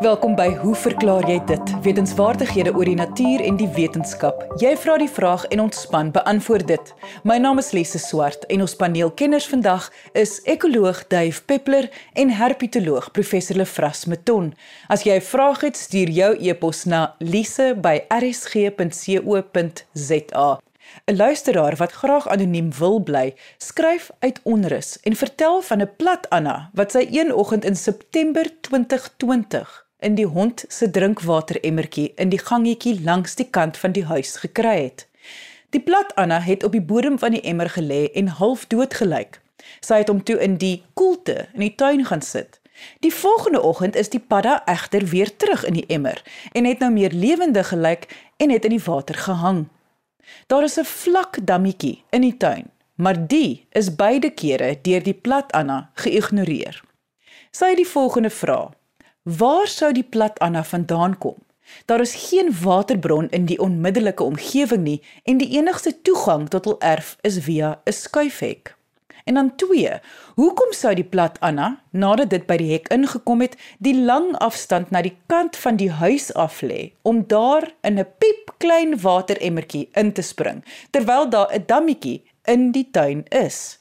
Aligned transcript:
Welkom 0.00 0.32
by 0.32 0.54
Hoe 0.56 0.72
verklaar 0.80 1.28
jy 1.28 1.34
dit? 1.44 1.72
Wetenskapwaardighede 1.84 2.72
oor 2.72 2.88
die 2.88 2.96
natuur 2.96 3.42
en 3.44 3.58
die 3.60 3.68
wetenskap. 3.76 4.46
Jy 4.56 4.72
vra 4.80 4.94
die 4.96 5.10
vraag 5.12 5.42
en 5.52 5.60
ons 5.66 5.76
span 5.84 6.08
beantwoord 6.14 6.64
dit. 6.70 6.94
My 7.28 7.36
naam 7.36 7.60
is 7.60 7.76
Lise 7.76 8.00
Swart 8.00 8.46
en 8.48 8.64
ons 8.64 8.72
paneelkenners 8.80 9.44
vandag 9.52 9.92
is 10.16 10.40
ekoloog 10.48 11.04
Dave 11.12 11.44
Peppler 11.44 11.92
en 12.16 12.32
herpetoloog 12.32 13.12
professor 13.12 13.60
Lefras 13.60 14.08
Meton. 14.08 14.56
As 14.88 15.04
jy 15.04 15.20
'n 15.20 15.20
vraag 15.20 15.60
het, 15.68 15.76
stuur 15.76 16.08
jou 16.08 16.32
e-pos 16.48 16.84
na 16.84 17.14
lise@rsg.co.za. 17.18 17.68
'n 21.04 21.16
Luisteraar 21.16 21.76
wat 21.76 21.92
graag 21.92 22.28
anoniem 22.28 22.72
wil 22.78 23.00
bly, 23.00 23.34
skryf 23.58 24.10
uit 24.18 24.40
onrus 24.42 25.00
en 25.00 25.16
vertel 25.16 25.60
van 25.60 25.80
'n 25.82 25.90
plat 25.96 26.30
Anna 26.30 26.70
wat 26.72 26.90
sy 26.92 27.06
een 27.10 27.34
oggend 27.34 27.64
in 27.64 27.76
September 27.76 28.60
2020 28.60 29.89
in 30.00 30.14
die 30.14 30.26
hond 30.26 30.64
se 30.68 30.90
drinkwateremmertjie 30.90 32.12
in 32.16 32.32
die 32.32 32.40
gangetjie 32.40 33.00
langs 33.04 33.34
die 33.34 33.48
kant 33.50 33.76
van 33.76 33.92
die 33.92 34.04
huis 34.04 34.36
gekry 34.42 34.76
het. 34.82 35.06
Die 35.70 35.80
plat 35.80 36.14
Anna 36.14 36.40
het 36.40 36.64
op 36.64 36.72
die 36.72 36.82
bodem 36.82 37.18
van 37.18 37.36
die 37.36 37.42
emmer 37.46 37.70
gelê 37.70 38.08
en 38.18 38.32
half 38.40 38.66
dood 38.66 38.94
gelyk. 38.94 39.40
Sy 39.80 40.00
het 40.02 40.08
hom 40.08 40.22
toe 40.24 40.38
in 40.42 40.56
die 40.58 40.82
koelte 40.98 41.46
in 41.52 41.66
die 41.66 41.74
tuin 41.74 42.04
gaan 42.08 42.24
sit. 42.26 42.58
Die 43.04 43.12
volgende 43.14 43.62
oggend 43.62 43.96
is 43.96 44.08
die 44.08 44.20
padda 44.20 44.62
egter 44.64 45.04
weer 45.12 45.36
terug 45.36 45.64
in 45.68 45.76
die 45.76 45.86
emmer 45.86 46.22
en 46.52 46.64
het 46.64 46.80
nou 46.80 46.90
meer 46.92 47.12
lewendig 47.12 47.68
gelyk 47.68 48.08
en 48.36 48.50
het 48.50 48.64
in 48.64 48.74
die 48.76 48.84
water 48.84 49.14
gehang. 49.14 49.68
Daar 50.46 50.62
is 50.62 50.78
'n 50.78 50.84
vlak 50.84 51.38
dammetjie 51.46 52.02
in 52.10 52.20
die 52.20 52.36
tuin, 52.36 52.70
maar 52.94 53.26
die 53.26 53.66
is 53.70 53.94
beide 53.94 54.30
kere 54.30 54.78
deur 54.82 55.02
die 55.02 55.14
plat 55.14 55.52
Anna 55.52 55.90
geïgnoreer. 55.94 56.82
Sy 57.50 57.64
het 57.64 57.76
die 57.76 57.88
volgende 57.88 58.30
vraag: 58.30 58.79
Waar 59.22 59.66
sou 59.68 59.92
die 59.92 60.04
plat 60.04 60.38
Anna 60.40 60.62
vandaan 60.64 61.18
kom? 61.18 61.34
Daar 61.84 62.00
is 62.00 62.14
geen 62.14 62.48
waterbron 62.62 63.28
in 63.28 63.44
die 63.44 63.58
onmiddellike 63.60 64.22
omgewing 64.22 64.82
nie 64.82 65.02
en 65.24 65.36
die 65.36 65.50
enigste 65.58 65.92
toegang 66.02 66.48
tot 66.48 66.64
hul 66.64 66.78
erf 66.80 67.18
is 67.20 67.36
via 67.44 67.80
'n 67.84 67.92
skuifhek. 67.92 68.74
En 69.24 69.34
dan 69.34 69.56
2. 69.56 70.00
Hoekom 70.34 70.72
sou 70.72 70.94
die 70.94 71.04
plat 71.04 71.40
Anna, 71.40 71.82
nadat 71.90 72.30
dit 72.30 72.46
by 72.46 72.56
die 72.56 72.72
hek 72.72 72.88
ingekom 72.88 73.40
het, 73.40 73.56
die 73.78 73.94
lang 73.94 74.36
afstand 74.36 74.90
na 74.90 75.02
die 75.02 75.16
kant 75.26 75.56
van 75.56 75.76
die 75.76 75.90
huis 75.90 76.32
af 76.34 76.62
lê 76.62 76.92
om 77.02 77.26
daar 77.26 77.72
in 77.80 77.98
'n 77.98 78.06
piepklein 78.18 79.00
wateremmertjie 79.00 79.88
in 79.92 80.12
te 80.12 80.22
spring 80.22 80.64
terwyl 80.90 81.28
daar 81.30 81.52
'n 81.52 81.64
dammetjie 81.66 82.22
in 82.44 82.72
die 82.72 82.88
tuin 82.90 83.24
is? 83.28 83.79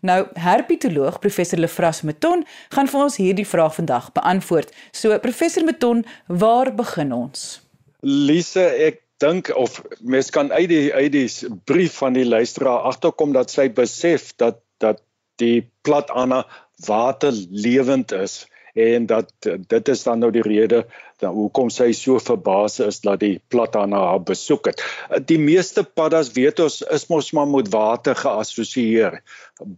Nou, 0.00 0.26
herpetoloog 0.38 1.18
professor 1.18 1.58
Lefras 1.58 2.04
Meton 2.06 2.44
gaan 2.74 2.90
vir 2.90 3.00
ons 3.02 3.18
hierdie 3.18 3.46
vraag 3.46 3.74
vandag 3.80 4.12
beantwoord. 4.14 4.70
So 4.92 5.16
professor 5.18 5.64
Meton, 5.66 6.04
waar 6.26 6.70
begin 6.74 7.12
ons? 7.12 7.60
Lise, 8.06 8.62
ek 8.62 9.02
dink 9.18 9.50
of 9.58 9.80
mens 10.06 10.30
kan 10.30 10.52
uit 10.54 10.68
die 10.70 10.94
uit 10.94 11.10
die 11.12 11.26
brief 11.66 11.98
van 11.98 12.14
die 12.14 12.26
luisteraar 12.26 12.86
agterkom 12.92 13.34
dat 13.34 13.50
sy 13.50 13.66
besef 13.74 14.30
dat 14.38 14.62
dat 14.78 15.02
die 15.42 15.66
plat 15.82 16.10
Anna 16.14 16.44
waterlewend 16.86 18.14
is 18.14 18.44
en 18.78 19.06
dat 19.10 19.32
dit 19.42 19.88
is 19.88 20.02
dan 20.06 20.22
nou 20.22 20.30
die 20.34 20.44
rede 20.44 20.84
dan 21.18 21.34
hoekom 21.34 21.70
sy 21.74 21.90
so 21.96 22.20
verbase 22.22 22.86
is 22.86 23.00
dat 23.02 23.20
die 23.24 23.40
platana 23.50 24.00
haar 24.12 24.22
besoek 24.22 24.70
het. 24.70 24.82
Die 25.26 25.38
meeste 25.42 25.82
paddas 25.82 26.30
weet 26.36 26.62
ons 26.62 26.80
is 26.94 27.08
mos 27.10 27.32
maar 27.34 27.48
met 27.50 27.70
water 27.74 28.14
geassosieer. 28.18 29.18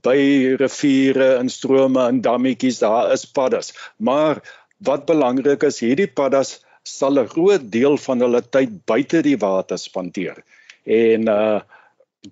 By 0.04 0.18
riviere 0.60 1.32
en 1.38 1.48
strome 1.48 2.04
en 2.06 2.20
dammetjies 2.24 2.82
daar 2.84 3.12
is 3.14 3.24
paddas. 3.24 3.72
Maar 3.96 4.42
wat 4.84 5.06
belangrik 5.08 5.64
is, 5.68 5.80
hierdie 5.80 6.10
paddas 6.12 6.58
sal 6.84 7.20
'n 7.20 7.28
groot 7.28 7.64
deel 7.72 7.96
van 7.96 8.20
hulle 8.20 8.42
tyd 8.42 8.84
buite 8.84 9.22
die 9.22 9.36
water 9.36 9.78
spandeer. 9.78 10.44
En 10.84 11.28
uh 11.28 11.60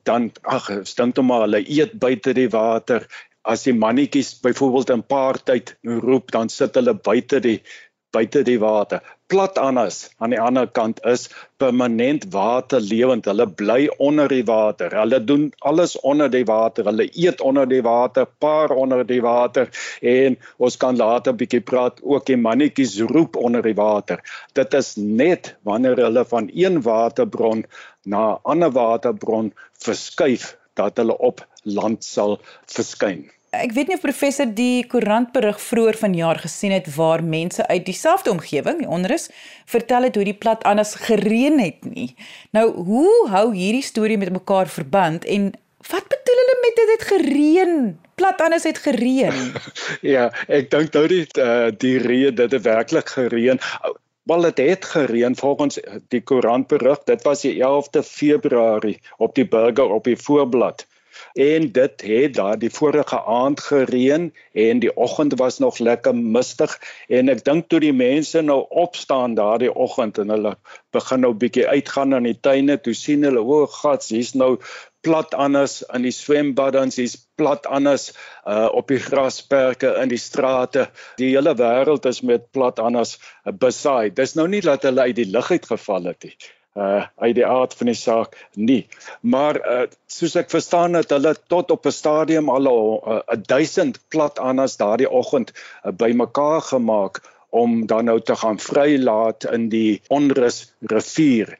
dan 0.04 0.30
ag, 0.42 0.66
dink 0.84 1.14
tog 1.14 1.24
maar 1.24 1.46
hulle 1.46 1.62
eet 1.64 1.94
buite 1.98 2.34
die 2.36 2.48
water 2.52 3.06
as 3.48 3.64
die 3.64 3.74
mannetjies 3.74 4.34
byvoorbeeld 4.44 4.90
in 4.94 5.04
paartyd 5.12 5.76
roep 6.04 6.32
dan 6.36 6.50
sit 6.52 6.74
hulle 6.76 6.94
buite 6.94 7.40
die 7.44 7.60
buite 8.12 8.42
die 8.44 8.58
water. 8.60 9.00
Plat 9.28 9.58
anders 9.60 10.08
aan 10.16 10.32
die 10.32 10.40
ander 10.40 10.66
kant 10.72 11.00
is 11.04 11.26
permanent 11.60 12.24
waterlewend. 12.32 13.26
Hulle 13.28 13.46
bly 13.60 13.88
onder 14.00 14.30
die 14.32 14.44
water. 14.48 14.94
Hulle 14.96 15.20
doen 15.24 15.50
alles 15.68 15.96
onder 16.00 16.30
die 16.32 16.44
water. 16.48 16.88
Hulle 16.88 17.08
eet 17.12 17.42
onder 17.44 17.68
die 17.68 17.82
water, 17.84 18.24
paar 18.40 18.72
onder 18.72 19.04
die 19.06 19.20
water 19.24 19.68
en 20.00 20.38
ons 20.56 20.76
kan 20.80 20.96
later 20.96 21.32
'n 21.32 21.40
bietjie 21.42 21.60
praat 21.60 22.00
ook 22.02 22.26
die 22.26 22.40
mannetjies 22.40 22.98
roep 23.12 23.36
onder 23.36 23.62
die 23.62 23.76
water. 23.76 24.24
Dit 24.54 24.74
is 24.74 24.96
net 24.96 25.56
wanneer 25.62 25.96
hulle 25.96 26.24
van 26.24 26.50
een 26.54 26.82
waterbron 26.82 27.66
na 28.04 28.32
'n 28.32 28.40
ander 28.42 28.72
waterbron 28.72 29.52
verskuif 29.84 30.56
dat 30.74 30.96
hulle 30.96 31.18
op 31.18 31.46
land 31.64 32.04
sal 32.04 32.40
verskyn. 32.66 33.28
Ek 33.56 33.72
weet 33.72 33.88
nie 33.88 33.96
of 33.96 34.02
professor 34.04 34.44
die 34.44 34.82
koerantberig 34.92 35.56
vroeër 35.62 35.96
vanjaar 35.96 36.40
gesien 36.42 36.72
het 36.74 36.88
waar 36.96 37.22
mense 37.24 37.64
uit 37.66 37.86
dieselfde 37.86 38.30
omgewing, 38.30 38.82
die 38.82 38.88
onrus, 38.88 39.30
vertel 39.64 40.04
het 40.04 40.18
hoe 40.20 40.24
die 40.28 40.36
plat 40.36 40.66
anders 40.68 40.92
gereën 41.00 41.56
het 41.60 41.86
nie. 41.88 42.10
Nou, 42.52 42.66
hoe 42.84 43.14
hou 43.32 43.46
hierdie 43.54 43.86
storie 43.86 44.18
met 44.20 44.34
mekaar 44.34 44.68
verband 44.68 45.24
en 45.24 45.48
wat 45.88 46.10
bedoel 46.12 46.42
hulle 46.42 46.58
met 46.60 46.76
dit 46.76 46.92
het 46.92 47.06
gereën? 47.12 47.72
Plat 48.20 48.40
anders 48.44 48.68
het 48.68 48.82
gereën. 48.84 49.40
ja, 50.14 50.28
ek 50.52 50.68
dink 50.74 50.92
nou 50.92 51.06
die 51.08 51.24
uh, 51.40 51.70
die 51.72 51.96
reën 52.04 52.36
dit 52.36 52.52
het 52.52 52.68
werklik 52.68 53.14
gereën. 53.16 53.62
Wel 54.28 54.44
dit 54.50 54.60
het 54.66 54.84
gereën 54.84 55.36
volgens 55.40 55.80
die 56.12 56.20
koerantberig. 56.20 57.00
Dit 57.08 57.24
was 57.24 57.48
die 57.48 57.56
11de 57.64 58.04
Februarie 58.04 58.98
op 59.16 59.32
die 59.40 59.48
burger 59.48 59.88
op 59.88 60.04
die 60.04 60.20
voorblad 60.20 60.84
en 61.34 61.70
dit 61.72 62.02
het 62.10 62.34
daar 62.34 62.58
die 62.58 62.70
vorige 62.70 63.22
aand 63.24 63.60
gereën 63.60 64.32
en 64.52 64.82
die 64.82 64.96
oggend 64.96 65.38
was 65.38 65.58
nog 65.58 65.78
lekker 65.78 66.14
mistig. 66.14 66.78
En 67.08 67.28
ek 67.28 67.44
dink 67.44 67.68
toe 67.68 67.80
die 67.80 67.94
mense 67.94 68.42
nou 68.42 68.64
opstaan 68.68 69.34
daardie 69.38 69.72
oggend 69.74 70.18
en 70.18 70.34
hulle 70.34 70.56
begin 70.92 71.24
nou 71.26 71.32
bietjie 71.34 71.68
uitgaan 71.68 72.16
in 72.18 72.28
die 72.30 72.38
tuine 72.40 72.78
toe 72.80 72.94
sien 72.94 73.26
hulle 73.26 73.42
o 73.42 73.66
gats 73.66 74.12
hier's 74.14 74.34
nou 74.34 74.56
plat 75.06 75.34
anders 75.34 75.80
in 75.94 76.02
die 76.02 76.14
swembaddens 76.14 76.98
hier's 76.98 77.16
plat 77.38 77.66
anders 77.70 78.10
uh, 78.44 78.66
op 78.74 78.88
die 78.90 78.98
grasperke 78.98 79.94
in 80.02 80.10
die 80.10 80.18
strate. 80.18 80.88
Die 81.20 81.30
hele 81.36 81.54
wêreld 81.58 82.08
is 82.10 82.22
met 82.22 82.50
plat 82.52 82.82
anders 82.82 83.16
besaai 83.44 84.10
dis 84.14 84.34
nou 84.34 84.48
nie 84.48 84.62
dat 84.64 84.86
hulle 84.88 85.08
uit 85.08 85.18
die 85.18 85.30
lug 85.30 85.50
uit 85.54 85.66
geval 85.72 86.10
het 86.12 86.24
nie 86.24 86.36
uh 86.78 87.06
uit 87.16 87.34
die 87.34 87.46
aard 87.46 87.74
van 87.74 87.90
die 87.90 87.98
saak 87.98 88.36
nie. 88.54 88.86
Maar 89.20 89.58
uh 89.74 89.86
soos 90.06 90.36
ek 90.40 90.50
verstaan 90.50 90.98
het 90.98 91.10
hulle 91.14 91.34
tot 91.54 91.70
op 91.74 91.86
'n 91.86 91.96
stadium 91.96 92.50
al 92.50 92.68
'n 92.68 92.76
uh, 93.14 93.40
1000 93.46 94.00
plat 94.08 94.38
anas 94.38 94.76
daardie 94.76 95.10
oggend 95.10 95.52
uh, 95.52 95.92
bymekaar 95.92 96.62
gemaak 96.70 97.22
om 97.50 97.86
dan 97.86 98.04
nou 98.04 98.20
te 98.20 98.36
gaan 98.36 98.58
vrylaat 98.58 99.44
in 99.44 99.68
die 99.68 100.00
onrus 100.08 100.74
rivier. 100.80 101.58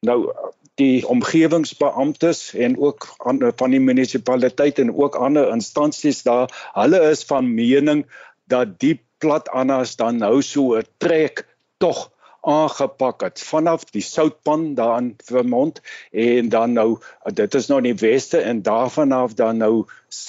Nou 0.00 0.32
die 0.80 1.06
omgewingsbeamptes 1.08 2.54
en 2.54 2.78
ook 2.80 3.08
van 3.56 3.70
die 3.70 3.80
munisipaliteit 3.80 4.78
en 4.78 4.94
ook 4.96 5.14
ander 5.14 5.50
instansies 5.52 6.22
daar, 6.22 6.48
hulle 6.72 7.00
is 7.10 7.24
van 7.28 7.54
mening 7.54 8.06
dat 8.48 8.78
die 8.80 8.96
plat 9.20 9.48
anas 9.48 9.96
dan 9.96 10.16
nou 10.16 10.40
so 10.42 10.76
'n 10.76 10.86
trek 10.98 11.44
tog 11.78 12.10
aangepak 12.40 13.20
het 13.20 13.40
vanaf 13.40 13.84
die 13.84 14.02
soutpan 14.02 14.74
daar 14.74 14.98
in 14.98 15.14
Vermont 15.24 15.80
en 16.10 16.48
dan 16.48 16.72
nou 16.72 16.98
dit 17.34 17.54
is 17.54 17.68
nou 17.68 17.78
in 17.82 17.90
die 17.90 18.00
weste 18.00 18.40
en 18.40 18.62
daarvan 18.62 19.12
af 19.12 19.34
dan 19.34 19.56
nou 19.56 19.84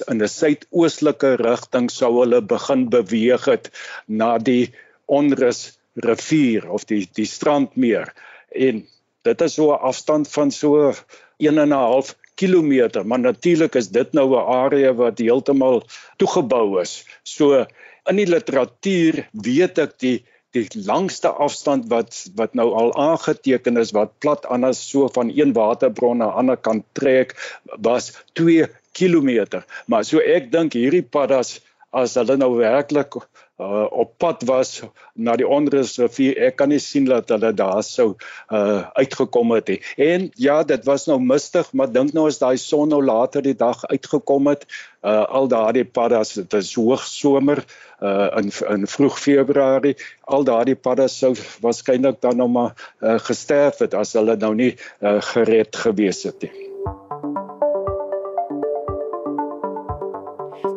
in 0.08 0.22
'n 0.22 0.28
suidoostelike 0.28 1.36
rigting 1.36 1.92
sou 1.92 2.12
hulle 2.20 2.42
begin 2.42 2.90
beweeg 2.90 3.46
het 3.46 3.72
na 4.06 4.38
die 4.38 4.74
onrus 5.06 5.80
rivier 5.96 6.70
of 6.70 6.86
die 6.86 7.08
die 7.14 7.26
strandmeer. 7.26 8.14
En 8.52 8.88
dit 9.22 9.42
is 9.42 9.54
so 9.54 9.72
'n 9.72 9.80
afstand 9.92 10.28
van 10.28 10.52
so 10.52 10.94
1 11.38 11.58
en 11.58 11.70
'n 11.70 11.72
half 11.72 12.16
kilometer 12.36 13.06
maar 13.06 13.20
natuurlik 13.20 13.76
is 13.76 13.90
dit 13.90 14.14
nou 14.14 14.28
'n 14.36 14.48
area 14.48 14.94
wat 14.94 15.18
heeltemal 15.18 15.84
toegebou 16.18 16.82
is. 16.82 17.06
So 17.24 17.66
in 18.10 18.16
die 18.16 18.28
literatuur 18.28 19.28
weet 19.32 19.78
ek 19.78 20.00
die 20.00 20.26
die 20.56 20.68
langste 20.86 21.32
afstand 21.32 21.88
wat 21.92 22.18
wat 22.36 22.54
nou 22.60 22.68
al 22.76 22.92
aangeteken 23.00 23.78
is 23.78 23.94
wat 23.96 24.14
plat 24.24 24.46
anders 24.46 24.82
so 24.90 25.08
van 25.16 25.32
een 25.36 25.54
waterbron 25.56 26.20
na 26.24 26.32
ander 26.42 26.58
kan 26.58 26.84
trek 26.98 27.36
was 27.80 28.12
2 28.34 28.68
km. 28.92 29.62
Maar 29.88 30.06
so 30.06 30.20
ek 30.20 30.52
dink 30.52 30.76
hierdie 30.76 31.04
paddas 31.04 31.60
as 31.92 32.16
hulle 32.20 32.38
nou 32.40 32.54
werklik 32.60 33.16
uh, 33.62 33.86
op 33.92 34.18
pad 34.18 34.44
was 34.50 34.82
na 35.14 35.36
die 35.38 35.48
Onrus 35.48 35.98
rivier. 36.02 36.38
Ek 36.50 36.58
kan 36.60 36.72
nie 36.74 36.80
sien 36.82 37.06
dat 37.10 37.30
hulle 37.30 37.52
daar 37.54 37.84
sou 37.86 38.14
uh, 38.50 38.88
uitgekom 38.98 39.54
het 39.56 39.70
nie. 39.74 39.80
En 40.02 40.30
ja, 40.42 40.62
dit 40.68 40.86
was 40.90 41.06
nou 41.10 41.20
mistig, 41.22 41.70
maar 41.78 41.92
dink 41.92 42.16
nou 42.18 42.28
as 42.30 42.42
daai 42.42 42.58
son 42.62 42.90
nou 42.92 43.02
later 43.06 43.46
die 43.46 43.58
dag 43.58 43.84
uitgekom 43.92 44.50
het, 44.52 44.66
uh, 45.06 45.24
al 45.30 45.50
daardie 45.52 45.86
paddas, 45.86 46.34
dit 46.40 46.58
is 46.58 46.74
hoog 46.80 47.06
somer 47.06 47.64
uh, 48.02 48.30
in 48.42 48.50
in 48.70 48.88
vroeg 48.90 49.20
Februarie, 49.20 49.96
al 50.26 50.48
daardie 50.48 50.78
paddas 50.78 51.20
sou 51.22 51.34
waarskynlik 51.62 52.22
dan 52.22 52.42
nou 52.42 52.50
maar 52.50 52.74
uh, 53.02 53.20
gesterf 53.30 53.84
het 53.86 53.94
as 53.98 54.16
hulle 54.18 54.38
nou 54.42 54.54
nie 54.58 54.74
uh, 54.74 55.20
gered 55.34 55.76
gewees 55.86 56.24
het 56.26 56.48
nie. 56.48 56.54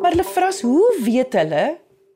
Maar 0.01 0.13
hulle 0.13 0.27
vra 0.35 0.51
hoe 0.61 0.91
weet 1.01 1.33
hulle 1.33 1.65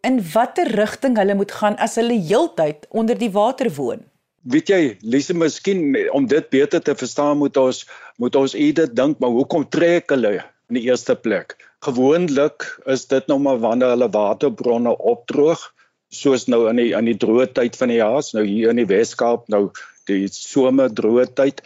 in 0.08 0.20
watter 0.34 0.70
rigting 0.78 1.18
hulle 1.20 1.36
moet 1.36 1.52
gaan 1.52 1.76
as 1.84 1.98
hulle 2.00 2.18
heeltyd 2.18 2.88
onder 2.90 3.18
die 3.20 3.32
water 3.36 3.70
woon. 3.76 4.06
Weet 4.50 4.70
jy, 4.72 4.84
Lise, 5.04 5.36
miskien 5.36 5.98
om 6.16 6.28
dit 6.32 6.46
beter 6.50 6.82
te 6.82 6.96
verstaan 6.96 7.42
moet 7.42 7.58
ons 7.60 7.84
moet 8.20 8.36
ons 8.36 8.56
eerder 8.56 8.88
dink 8.88 9.20
maar 9.20 9.36
hoekom 9.36 9.66
trek 9.72 10.12
hulle 10.16 10.40
in 10.70 10.80
die 10.80 10.86
eerste 10.88 11.16
plek? 11.16 11.58
Gewoonlik 11.84 12.66
is 12.88 13.06
dit 13.12 13.28
nou 13.28 13.40
maar 13.44 13.60
wanneer 13.60 13.96
hulle 13.96 14.10
waterbronne 14.12 14.96
opdroog, 14.98 15.62
soos 16.10 16.48
nou 16.48 16.66
in 16.72 16.80
die 16.82 16.90
in 16.98 17.08
die 17.12 17.18
droë 17.20 17.52
tyd 17.56 17.78
van 17.80 17.92
die 17.92 18.00
jaar, 18.00 18.24
nou 18.34 18.46
hier 18.48 18.72
in 18.74 18.82
die 18.82 18.90
Wes-Kaap, 18.90 19.48
nou 19.52 19.70
die 20.10 20.28
somer 20.34 20.90
droë 20.90 21.28
tyd 21.38 21.62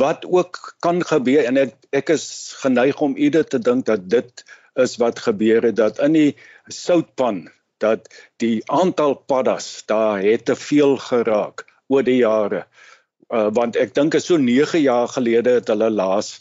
wat 0.00 0.24
ook 0.24 0.76
kan 0.84 1.02
gebeur 1.04 1.44
en 1.44 1.60
ek, 1.66 1.74
ek 1.92 2.14
is 2.14 2.28
geneig 2.62 3.02
om 3.04 3.18
eerder 3.20 3.44
te 3.44 3.60
dink 3.60 3.86
dat 3.90 4.06
dit 4.08 4.46
is 4.80 4.96
wat 5.00 5.20
gebeur 5.24 5.64
het 5.64 5.76
dat 5.76 6.00
in 6.04 6.16
die 6.16 6.30
soutpan 6.68 7.46
dat 7.78 8.08
die 8.42 8.62
aantal 8.70 9.14
paddas 9.14 9.82
daar 9.86 10.22
het 10.22 10.44
te 10.44 10.56
veel 10.56 10.96
geraak 10.96 11.66
oor 11.86 12.02
die 12.02 12.20
jare. 12.22 12.66
Uh, 13.28 13.48
want 13.52 13.76
ek 13.76 13.94
dink 13.94 14.14
is 14.14 14.28
so 14.30 14.38
9 14.38 14.80
jaar 14.80 15.08
gelede 15.08 15.58
het 15.58 15.68
hulle 15.72 15.90
laas 15.90 16.36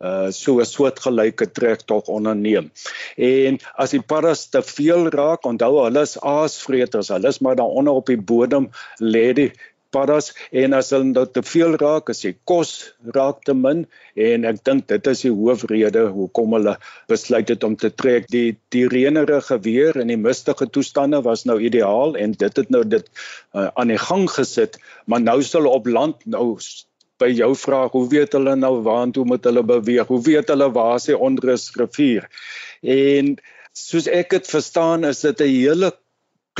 uh 0.00 0.30
so 0.32 0.60
'n 0.60 0.64
soortgelyke 0.64 1.46
trek 1.52 1.82
tog 1.84 2.08
onderneem. 2.08 2.70
En 3.16 3.58
as 3.76 3.90
die 3.92 4.00
paddas 4.00 4.46
te 4.48 4.62
veel 4.62 5.10
raak, 5.12 5.44
onthou 5.44 5.84
hulle 5.84 6.02
is 6.08 6.16
aasvreters, 6.20 7.10
hulle 7.12 7.28
is 7.28 7.40
maar 7.44 7.56
daaronder 7.56 7.92
op 7.92 8.06
die 8.06 8.16
bodem 8.32 8.70
lê 8.98 9.32
die 9.36 9.52
paddas 9.94 10.30
en 10.62 10.76
as 10.78 10.90
hulle 10.94 11.10
nou 11.10 11.24
te 11.26 11.42
veel 11.46 11.76
raak, 11.80 12.10
as 12.12 12.24
jy 12.24 12.32
kos 12.48 12.72
raak 13.16 13.42
te 13.46 13.54
min 13.54 13.84
en 14.28 14.46
ek 14.50 14.62
dink 14.68 14.86
dit 14.92 15.10
is 15.12 15.24
die 15.26 15.32
hoofrede 15.34 16.06
hoekom 16.14 16.56
hulle 16.56 16.76
besluit 17.10 17.50
het 17.52 17.66
om 17.66 17.76
te 17.80 17.90
trek. 18.02 18.28
Die 18.32 18.56
die 18.74 18.86
reënerige 18.90 19.60
weer 19.66 19.98
en 20.00 20.12
die 20.12 20.20
mistige 20.20 20.68
toestande 20.70 21.22
was 21.26 21.46
nou 21.48 21.58
ideaal 21.60 22.16
en 22.16 22.36
dit 22.38 22.62
het 22.62 22.70
nou 22.70 22.84
dit 22.84 23.06
uh, 23.54 23.68
aan 23.74 23.92
die 23.92 24.00
gang 24.00 24.28
gesit, 24.30 24.78
maar 25.06 25.22
nou 25.24 25.40
sal 25.46 25.68
op 25.70 25.90
land 25.90 26.24
nou 26.26 26.54
by 27.20 27.28
jou 27.36 27.52
vraag, 27.58 27.92
hoe 27.92 28.06
weet 28.08 28.34
hulle 28.36 28.54
nou 28.56 28.78
waartoe 28.86 29.26
moet 29.28 29.44
hulle 29.44 29.62
beweeg? 29.66 30.08
Hoe 30.08 30.22
weet 30.24 30.48
hulle 30.52 30.70
waar 30.72 30.96
is 30.96 31.10
die 31.10 31.18
onrus 31.18 31.68
rivier? 31.76 32.28
En 32.80 33.34
soos 33.76 34.08
ek 34.08 34.32
dit 34.36 34.48
verstaan 34.48 35.04
is 35.08 35.20
dit 35.26 35.40
'n 35.40 35.52
hele 35.52 35.92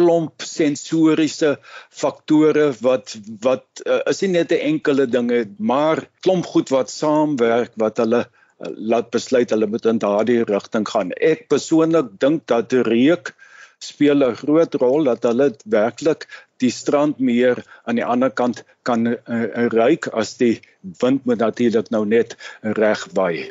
klomp 0.00 0.44
sensoriese 0.49 1.55
faktore 2.02 2.70
wat 2.87 3.17
wat 3.44 3.85
uh, 3.85 4.00
is 4.12 4.23
nie 4.25 4.32
net 4.38 4.52
'n 4.56 4.64
enkele 4.73 5.06
dinge 5.06 5.44
maar 5.58 6.06
klomp 6.25 6.47
goed 6.55 6.73
wat 6.76 6.93
saamwerk 6.93 7.76
wat 7.85 8.00
hulle 8.02 8.25
uh, 8.25 8.73
laat 8.94 9.11
besluit 9.17 9.52
hulle 9.52 9.69
moet 9.69 9.87
in 9.93 10.00
daardie 10.00 10.43
rigting 10.49 10.88
gaan. 10.88 11.12
Ek 11.20 11.49
persoonlik 11.52 12.17
dink 12.25 12.47
dat 12.47 12.73
reuk 12.73 13.35
speel 13.81 14.25
'n 14.25 14.37
groot 14.43 14.75
rol 14.75 15.05
dat 15.05 15.23
hulle 15.29 15.52
werklik 15.64 16.26
die 16.61 16.70
strand 16.70 17.19
meer 17.19 17.64
aan 17.85 17.97
die 17.97 18.05
ander 18.05 18.31
kant 18.31 18.64
kan 18.82 19.06
uh, 19.06 19.17
ruik 19.73 20.08
as 20.12 20.37
die 20.37 20.61
wind 21.00 21.25
moet 21.25 21.41
natuurlik 21.41 21.88
nou 21.91 22.05
net 22.05 22.37
reg 22.61 23.06
waai. 23.17 23.49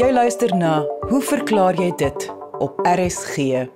Jy 0.00 0.10
luister 0.10 0.54
na, 0.56 0.82
hoe 1.10 1.22
verklaar 1.22 1.78
jy 1.78 1.92
dit 2.00 2.26
op 2.58 2.80
RSG? 2.86 3.68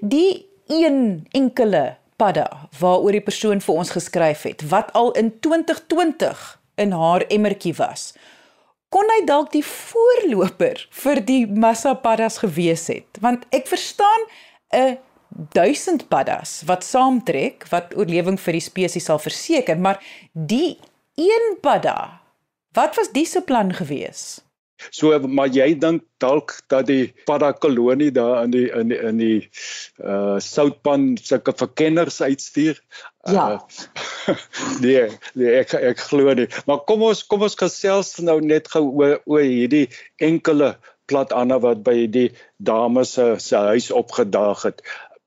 Die 0.00 0.53
een 0.66 1.26
enkele 1.30 1.96
padda 2.16 2.68
waaroor 2.78 3.12
die 3.16 3.24
persoon 3.24 3.60
vir 3.60 3.74
ons 3.74 3.90
geskryf 3.90 4.44
het 4.48 4.62
wat 4.70 4.92
al 4.92 5.12
in 5.12 5.32
2020 5.40 6.44
in 6.74 6.92
haar 6.92 7.26
emmertjie 7.28 7.74
was. 7.78 8.12
Kon 8.88 9.08
hy 9.10 9.24
dalk 9.26 9.50
die 9.52 9.64
voorloper 9.66 10.86
vir 11.02 11.20
die 11.26 11.42
massa 11.46 11.94
paddas 11.98 12.38
gewees 12.42 12.86
het? 12.92 13.18
Want 13.20 13.46
ek 13.50 13.66
verstaan 13.66 14.28
'n 14.74 14.98
1000 15.52 16.08
paddas 16.08 16.62
wat 16.66 16.84
saamtrek 16.84 17.66
wat 17.70 17.96
oorlewing 17.96 18.38
vir 18.40 18.52
die 18.52 18.62
spesies 18.62 19.04
sal 19.04 19.18
verseker, 19.18 19.78
maar 19.78 19.98
die 20.32 20.78
een 21.14 21.58
padda, 21.60 22.20
wat 22.72 22.96
was 22.96 23.10
die 23.10 23.26
se 23.26 23.42
plan 23.42 23.72
geweest? 23.74 24.44
So 24.90 25.18
maar 25.28 25.52
jy 25.54 25.74
dink 25.78 26.02
dalk 26.22 26.56
dat 26.72 26.88
die 26.88 27.12
parakolonie 27.28 28.10
daar 28.14 28.44
in 28.44 28.54
die 28.54 28.66
in 28.70 28.90
die 28.90 28.98
in 28.98 29.20
die 29.22 29.40
uh 30.02 30.38
soutpan 30.42 31.14
sulke 31.20 31.54
verkenners 31.56 32.20
uitstuur. 32.20 32.80
Ja. 33.30 33.46
Uh, 34.28 34.34
nee, 34.84 35.06
nee 35.34 35.54
ek 35.60 35.76
ek 35.78 36.02
glo 36.10 36.34
nie. 36.34 36.48
Maar 36.66 36.82
kom 36.88 37.06
ons 37.06 37.24
kom 37.26 37.46
ons 37.46 37.58
gesels 37.60 38.16
nou 38.18 38.40
net 38.42 38.68
gou 38.72 38.86
oor 38.90 39.20
oor 39.24 39.46
hierdie 39.46 39.86
enkele 40.18 40.74
plat 41.06 41.32
Anna 41.36 41.60
wat 41.60 41.84
by 41.86 42.06
die 42.10 42.30
dame 42.56 43.04
se 43.08 43.34
se 43.38 43.62
huis 43.70 43.90
opgedaag 43.94 44.66
het. 44.68 44.84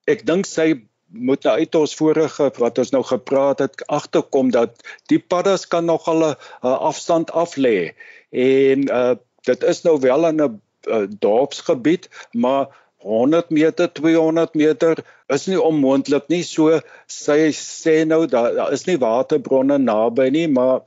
Ek 0.07 0.25
dink 0.27 0.47
sy 0.49 0.73
moet 1.07 1.45
nou 1.47 1.53
uit 1.55 1.75
ons 1.79 1.95
vorige 1.95 2.49
wat 2.59 2.79
ons 2.83 2.91
nou 2.91 3.03
gepraat 3.07 3.61
het 3.63 3.83
agterkom 3.87 4.51
dat 4.51 4.81
die 5.11 5.19
paddas 5.19 5.67
kan 5.71 5.85
nog 5.87 6.07
al 6.11 6.23
'n 6.31 6.35
afstand 6.61 7.31
af 7.31 7.55
lê 7.55 7.93
en 8.31 8.89
uh 8.91 9.15
dit 9.47 9.63
is 9.63 9.81
nou 9.87 9.97
wel 10.03 10.27
in 10.27 10.41
'n 10.43 10.59
uh, 10.87 11.05
dorpsgebied, 11.19 12.09
maar 12.31 12.67
100 12.97 13.49
meter, 13.49 13.91
200 13.91 14.53
meter 14.53 14.97
is 15.27 15.45
nie 15.45 15.61
onmoontlik 15.61 16.27
nie. 16.27 16.43
So 16.43 16.79
sy 17.07 17.51
sê 17.55 18.03
nou 18.05 18.25
daar 18.27 18.53
da 18.55 18.67
is 18.73 18.85
nie 18.87 18.97
waterbronne 18.99 19.77
naby 19.77 20.29
nie, 20.33 20.47
maar 20.47 20.81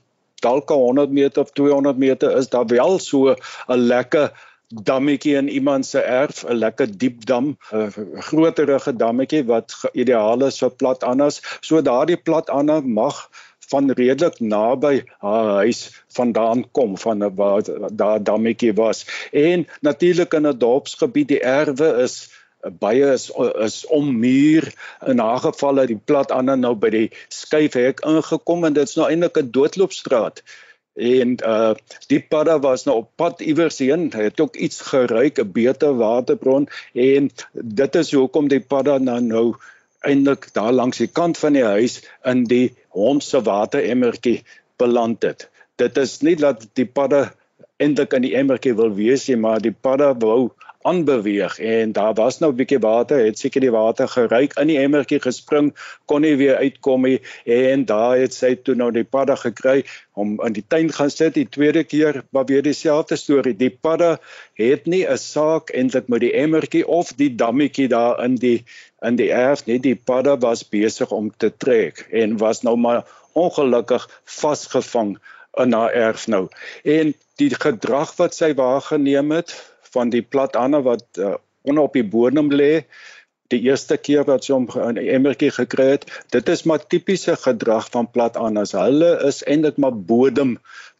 dalk 0.44 0.72
100 0.72 1.12
meter 1.12 1.42
of 1.42 1.52
200 1.52 1.98
meter 1.98 2.36
is 2.36 2.48
daar 2.48 2.66
wel 2.66 2.98
so 2.98 3.34
'n 3.68 3.86
lekker 3.92 4.32
dammetjie 4.70 5.34
in 5.36 5.48
iemand 5.48 5.86
se 5.86 6.00
erf, 6.00 6.44
'n 6.44 6.54
lekker 6.54 6.98
diep 6.98 7.24
dam, 7.26 7.56
'n 7.72 7.90
groterige 8.30 8.96
dammetjie 8.96 9.44
wat 9.46 9.74
ideaal 9.92 10.44
is 10.46 10.58
vir 10.58 10.70
plat 10.70 11.04
anders. 11.04 11.40
So 11.60 11.82
daardie 11.82 12.16
plat 12.16 12.50
ander 12.50 12.84
mag 12.84 13.30
van 13.70 13.90
redelik 13.90 14.40
naby 14.40 15.02
haar 15.18 15.48
huis 15.62 15.80
vandaan 16.18 16.64
kom 16.70 16.98
van 16.98 17.34
waar 17.34 17.62
daar 17.92 18.22
dammetjie 18.22 18.74
was. 18.74 19.06
En 19.32 19.66
natuurlik 19.80 20.32
in 20.34 20.46
'n 20.46 20.58
dorpsgebied 20.58 21.28
die 21.28 21.40
erwe 21.40 22.02
is 22.02 22.28
baie 22.60 23.12
is 23.12 23.30
is 23.66 23.86
ommuur 23.86 24.72
in 25.06 25.18
haar 25.18 25.38
geval 25.38 25.76
het 25.76 25.88
die 25.88 26.00
plat 26.04 26.30
ander 26.30 26.58
nou 26.58 26.74
by 26.74 26.90
die 26.92 27.06
skuifhek 27.28 28.02
ingekom 28.06 28.64
en 28.64 28.76
dit's 28.76 28.96
nou 28.96 29.08
eintlik 29.08 29.38
'n 29.38 29.50
doodloopstraat. 29.50 30.42
En 30.94 31.36
uh 31.46 31.74
die 32.12 32.20
padda 32.20 32.58
was 32.60 32.84
nou 32.84 32.96
op 32.96 33.10
pad 33.16 33.40
iewers 33.40 33.78
heen 33.78 34.10
hy 34.12 34.28
het 34.28 34.40
ook 34.40 34.56
iets 34.56 34.80
geruik 34.80 35.38
'n 35.38 35.52
beter 35.52 35.96
waterbron. 35.96 36.68
En 36.92 37.30
dit 37.52 37.94
is 37.94 38.12
hoekom 38.12 38.48
die 38.48 38.60
padda 38.60 38.98
nou 38.98 39.20
nou 39.20 39.54
eintlik 40.00 40.52
daar 40.52 40.72
langs 40.72 40.98
die 40.98 41.12
kant 41.12 41.38
van 41.38 41.52
die 41.52 41.64
huis 41.64 42.00
in 42.24 42.44
die 42.44 42.74
hond 42.96 43.24
se 43.24 43.42
wateremmertjie 43.42 44.42
beland 44.76 45.22
het. 45.22 45.48
Dit 45.76 45.96
is 45.96 46.20
nie 46.20 46.36
dat 46.36 46.66
die 46.74 46.86
padde 46.86 47.30
eintlik 47.80 48.12
in 48.12 48.26
die 48.26 48.34
emmertjie 48.36 48.74
wil 48.76 48.92
wees 48.94 49.28
nie, 49.28 49.38
maar 49.40 49.62
die 49.64 49.72
padde 49.72 50.12
wou 50.20 50.50
aanbeweeg 50.82 51.58
en 51.58 51.92
daar 51.92 52.14
was 52.14 52.38
nou 52.38 52.52
'n 52.52 52.56
bietjie 52.56 52.78
water, 52.78 53.18
het 53.24 53.38
seker 53.38 53.60
die 53.60 53.70
water 53.70 54.08
geruik 54.08 54.58
in 54.58 54.66
die 54.66 54.78
emmertjie 54.78 55.20
gespring, 55.20 55.74
kon 56.04 56.20
nie 56.20 56.36
weer 56.36 56.56
uitkom 56.56 57.02
nie 57.02 57.20
en 57.44 57.84
daar 57.84 58.16
het 58.16 58.34
sy 58.34 58.54
toe 58.54 58.74
nou 58.74 58.90
die 58.90 59.04
padda 59.04 59.34
gekry 59.34 59.84
om 60.14 60.40
in 60.46 60.52
die 60.52 60.64
tuin 60.68 60.92
gaan 60.92 61.10
sit 61.10 61.34
die 61.34 61.48
tweede 61.48 61.84
keer, 61.84 62.24
maar 62.30 62.44
weer 62.44 62.62
dieselfde 62.62 63.16
storie. 63.16 63.56
Die 63.56 63.70
padda 63.70 64.18
het 64.54 64.86
nie 64.86 65.04
'n 65.04 65.18
saak 65.18 65.70
eintlik 65.70 66.08
met 66.08 66.20
die 66.20 66.32
emmertjie 66.32 66.86
of 66.86 67.12
die 67.12 67.34
dammetjie 67.34 67.88
daar 67.88 68.24
in 68.24 68.34
die 68.34 68.64
in 69.06 69.16
die 69.16 69.30
erf 69.32 69.64
nie. 69.66 69.78
Die 69.78 69.96
padda 69.96 70.36
was 70.42 70.64
besig 70.68 71.10
om 71.10 71.30
te 71.36 71.50
trek 71.56 72.06
en 72.10 72.38
was 72.38 72.62
nou 72.62 72.76
maar 72.76 73.04
ongelukkig 73.32 74.06
vasgevang 74.24 75.16
in 75.58 75.72
haar 75.72 75.92
erf 75.92 76.26
nou. 76.26 76.48
En 76.84 77.14
die 77.40 77.50
gedrag 77.54 78.16
wat 78.18 78.34
sy 78.36 78.52
waargeneem 78.54 79.32
het 79.34 79.54
van 79.94 80.10
die 80.10 80.22
plat 80.22 80.56
ander 80.56 80.82
wat 80.86 81.06
uh, 81.18 81.34
onder 81.62 81.88
op 81.88 81.96
die 81.96 82.06
bodem 82.06 82.52
lê 82.52 82.84
die 83.50 83.60
eerste 83.66 83.96
keer 83.98 84.24
wat 84.28 84.46
sy 84.46 84.54
hom 84.54 84.68
'n 84.70 85.00
emmertjie 85.00 85.50
gekry 85.56 85.88
het 85.94 86.06
dit 86.34 86.48
is 86.54 86.62
maar 86.68 86.86
tipiese 86.86 87.34
gedrag 87.36 87.88
van 87.96 88.10
plat 88.14 88.36
anders 88.36 88.76
hulle 88.78 89.10
is 89.28 89.42
eintlik 89.42 89.80
maar 89.82 89.96
bodem 90.12 90.58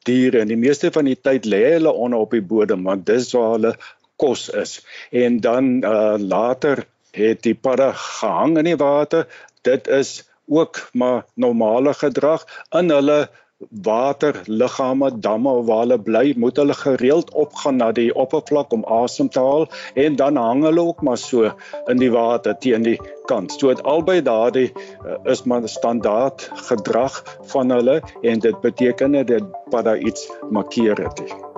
diere 0.09 0.42
en 0.42 0.50
die 0.50 0.59
meeste 0.59 0.90
van 0.97 1.07
die 1.11 1.19
tyd 1.28 1.47
lê 1.47 1.62
hulle 1.76 1.92
onder 1.92 2.25
op 2.26 2.35
die 2.37 2.47
bodem 2.52 2.88
want 2.90 3.07
dis 3.07 3.30
waar 3.37 3.54
hulle 3.57 3.75
kos 4.16 4.49
is 4.62 4.80
en 5.25 5.40
dan 5.40 5.71
uh, 5.85 6.16
later 6.19 6.85
het 7.17 7.43
die 7.43 7.55
padda 7.55 7.93
gehang 7.93 8.59
in 8.59 8.64
die 8.64 8.76
water. 8.76 9.26
Dit 9.62 9.88
is 9.88 10.31
ook 10.50 10.88
maar 10.93 11.25
normale 11.35 11.95
gedrag 11.95 12.47
in 12.71 12.90
hulle 12.90 13.29
waterliggame, 13.69 15.11
damme 15.21 15.52
waar 15.64 15.83
hulle 15.85 15.99
bly, 16.00 16.33
moet 16.37 16.57
hulle 16.57 16.75
gereeld 16.75 17.33
opgaan 17.35 17.76
na 17.76 17.90
die 17.93 18.09
oppervlak 18.14 18.73
om 18.73 18.87
asem 19.00 19.29
te 19.29 19.43
haal 19.45 19.69
en 19.95 20.17
dan 20.17 20.40
hang 20.40 20.64
hulle 20.64 20.87
ook 20.93 21.05
maar 21.05 21.21
so 21.21 21.50
in 21.87 22.00
die 22.00 22.11
water 22.14 22.57
teen 22.64 22.87
die 22.88 22.97
kant. 23.29 23.52
So 23.52 23.69
dit 23.69 23.85
albei 23.85 24.21
daardie 24.25 24.71
uh, 24.73 25.19
is 25.25 25.45
maar 25.45 25.69
standaard 25.69 26.49
gedrag 26.71 27.23
van 27.52 27.76
hulle 27.76 28.00
en 28.23 28.40
dit 28.49 28.61
beteken 28.64 29.21
dat 29.26 29.85
daar 29.85 29.99
iets 29.99 30.29
markeer 30.50 31.05
het. 31.05 31.50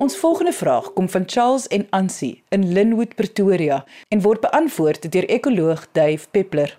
Ons 0.00 0.16
volgende 0.16 0.52
vraag 0.52 0.92
kom 0.92 1.08
van 1.08 1.22
Charles 1.26 1.66
en 1.66 1.86
Ansie 1.90 2.42
in 2.48 2.72
Linwood, 2.72 3.14
Pretoria 3.14 3.84
en 4.08 4.22
word 4.24 4.40
beantwoord 4.40 5.12
deur 5.12 5.26
ekoloog 5.28 5.82
Dave 5.92 6.28
Peppler. 6.30 6.78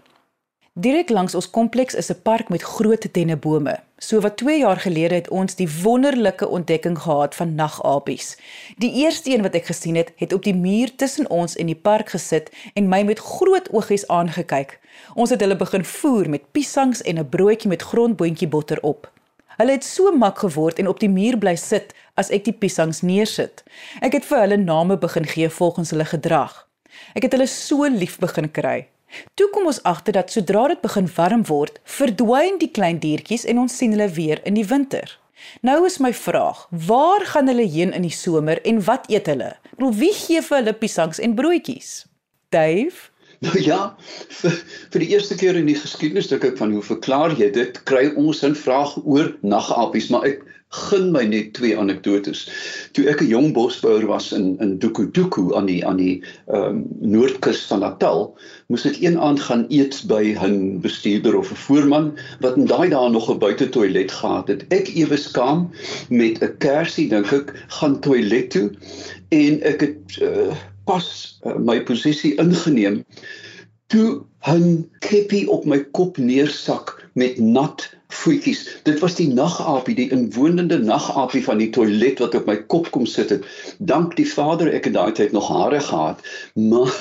Direk 0.73 1.13
langs 1.13 1.35
ons 1.37 1.49
kompleks 1.49 1.93
is 1.93 2.09
'n 2.09 2.21
park 2.23 2.49
met 2.49 2.61
groot 2.61 3.05
dennebome. 3.13 3.79
So 3.97 4.19
wat 4.19 4.37
2 4.37 4.57
jaar 4.59 4.79
gelede 4.79 5.15
het 5.15 5.29
ons 5.29 5.55
die 5.55 5.69
wonderlike 5.83 6.47
ontdekking 6.47 6.99
gehad 6.99 7.35
van 7.35 7.55
nagapies. 7.55 8.37
Die 8.77 8.93
eerste 8.93 9.33
een 9.33 9.41
wat 9.41 9.53
ek 9.53 9.65
gesien 9.65 9.95
het, 9.95 10.11
het 10.15 10.33
op 10.33 10.43
die 10.43 10.55
muur 10.55 10.95
tussen 10.95 11.29
ons 11.29 11.55
en 11.55 11.65
die 11.65 11.81
park 11.81 12.09
gesit 12.09 12.49
en 12.73 12.89
my 12.89 13.03
met 13.03 13.19
groot 13.19 13.69
oogies 13.71 14.07
aangekyk. 14.07 14.79
Ons 15.13 15.29
het 15.29 15.39
hulle 15.39 15.55
begin 15.55 15.85
voer 15.85 16.29
met 16.29 16.51
piesangs 16.51 17.01
en 17.01 17.19
'n 17.19 17.29
broodjie 17.29 17.69
met 17.69 17.81
grondboontjie 17.81 18.47
botter 18.47 18.81
op. 18.81 19.11
Hulle 19.59 19.75
het 19.75 19.85
so 19.87 20.11
mak 20.15 20.39
geword 20.43 20.79
en 20.79 20.87
op 20.87 21.01
die 21.01 21.09
muur 21.11 21.37
bly 21.41 21.55
sit 21.59 21.93
as 22.19 22.31
ek 22.31 22.45
die 22.47 22.55
piesangs 22.55 23.01
neersit. 23.05 23.63
Ek 24.01 24.15
het 24.15 24.27
vir 24.27 24.45
hulle 24.45 24.59
name 24.61 24.97
begin 25.01 25.27
gee 25.27 25.49
volgens 25.49 25.91
hulle 25.95 26.07
gedrag. 26.07 26.53
Ek 27.15 27.27
het 27.27 27.35
hulle 27.35 27.49
so 27.49 27.87
lief 27.89 28.17
begin 28.21 28.51
kry. 28.51 28.87
Toe 29.35 29.49
kom 29.51 29.67
ons 29.67 29.81
agter 29.83 30.15
dat 30.15 30.31
sodra 30.31 30.67
dit 30.71 30.81
begin 30.83 31.09
warm 31.17 31.43
word, 31.49 31.81
verdwyn 31.83 32.61
die 32.61 32.71
klein 32.71 33.01
diertjies 33.03 33.43
en 33.43 33.59
ons 33.65 33.75
sien 33.75 33.91
hulle 33.95 34.07
weer 34.15 34.39
in 34.47 34.55
die 34.55 34.67
winter. 34.67 35.17
Nou 35.65 35.81
is 35.85 35.99
my 35.99 36.13
vraag, 36.13 36.67
waar 36.69 37.25
gaan 37.33 37.49
hulle 37.51 37.65
heen 37.67 37.91
in 37.97 38.05
die 38.05 38.13
somer 38.13 38.61
en 38.67 38.79
wat 38.87 39.09
eet 39.11 39.27
hulle? 39.27 39.55
Ek 39.71 39.77
bedoel, 39.79 39.95
wie 39.99 40.13
gee 40.15 40.43
vir 40.45 40.61
hulle 40.61 40.77
piesangs 40.77 41.19
en 41.19 41.35
broodjies? 41.35 42.05
Dave 42.53 43.10
Nou 43.41 43.57
ja, 43.65 43.95
vir, 44.37 44.57
vir 44.93 45.01
die 45.01 45.07
eerste 45.15 45.33
keer 45.33 45.57
in 45.57 45.65
die 45.65 45.77
geskiedenis 45.77 46.27
dink 46.29 46.43
ek 46.45 46.59
van 46.59 46.75
hoe 46.75 46.83
verklaar 46.85 47.33
jy 47.33 47.47
dit? 47.55 47.79
Kry 47.89 48.11
ons 48.13 48.43
'n 48.45 48.53
vraag 48.53 48.91
oor 49.01 49.31
nagapies, 49.41 50.11
maar 50.13 50.27
ek 50.29 50.43
gun 50.71 51.09
my 51.11 51.23
net 51.25 51.49
twee 51.57 51.73
anekdotes. 51.77 52.43
Toe 52.93 53.07
ek 53.09 53.23
'n 53.25 53.31
jong 53.33 53.49
bosbouer 53.57 54.05
was 54.05 54.29
in 54.31 54.61
in 54.61 54.77
Dukuduku 54.77 55.55
aan 55.57 55.65
die 55.65 55.81
aan 55.85 55.97
die 55.97 56.21
ehm 56.53 56.67
um, 56.69 56.85
noordkus 57.01 57.65
van 57.71 57.81
Natal, 57.81 58.37
moes 58.69 58.85
ek 58.85 59.01
een 59.01 59.17
aand 59.17 59.41
gaan 59.49 59.65
eet 59.69 60.03
by 60.07 60.37
'n 60.37 60.79
bestuurder 60.85 61.35
of 61.37 61.49
'n 61.51 61.61
voorman 61.65 62.13
wat 62.45 62.57
in 62.61 62.69
daai 62.69 62.89
dae 62.93 63.09
nog 63.09 63.29
'n 63.29 63.41
buitetoilet 63.41 64.11
gehad 64.11 64.47
het. 64.47 64.65
Ek 64.69 64.93
ewe 64.95 65.17
skaam 65.17 65.71
met 66.09 66.37
'n 66.43 66.57
kersie 66.59 67.09
dink 67.09 67.33
ek 67.33 67.53
gaan 67.67 67.99
toilet 67.99 68.51
toe 68.51 68.69
en 69.29 69.61
ek 69.63 69.81
het 69.81 70.21
uh, 70.21 70.53
pas 70.85 71.05
uh, 71.45 71.57
my 71.59 71.79
posisie 71.83 72.35
ingeneem. 72.41 73.03
Toe 73.87 74.23
'n 74.47 74.89
keppie 74.99 75.49
op 75.49 75.65
my 75.65 75.83
kop 75.91 76.17
neersak 76.17 77.00
met 77.13 77.39
nat 77.39 77.89
voetjies. 78.11 78.61
Dit 78.83 78.99
was 78.99 79.15
die 79.15 79.27
nagapie, 79.33 79.95
die 79.95 80.09
inwonende 80.11 80.77
nagapie 80.83 81.41
van 81.43 81.61
die 81.61 81.69
toilet 81.75 82.19
wat 82.23 82.35
op 82.35 82.47
my 82.49 82.57
kop 82.73 82.89
kom 82.95 83.05
sit 83.07 83.31
het. 83.33 83.45
Dank 83.79 84.15
die 84.19 84.27
Vader 84.27 84.71
ek 84.71 84.89
het 84.89 84.95
daai 84.97 85.11
tyd 85.15 85.35
nog 85.35 85.47
hare 85.51 85.79
gehad, 85.83 86.23
maar 86.71 86.91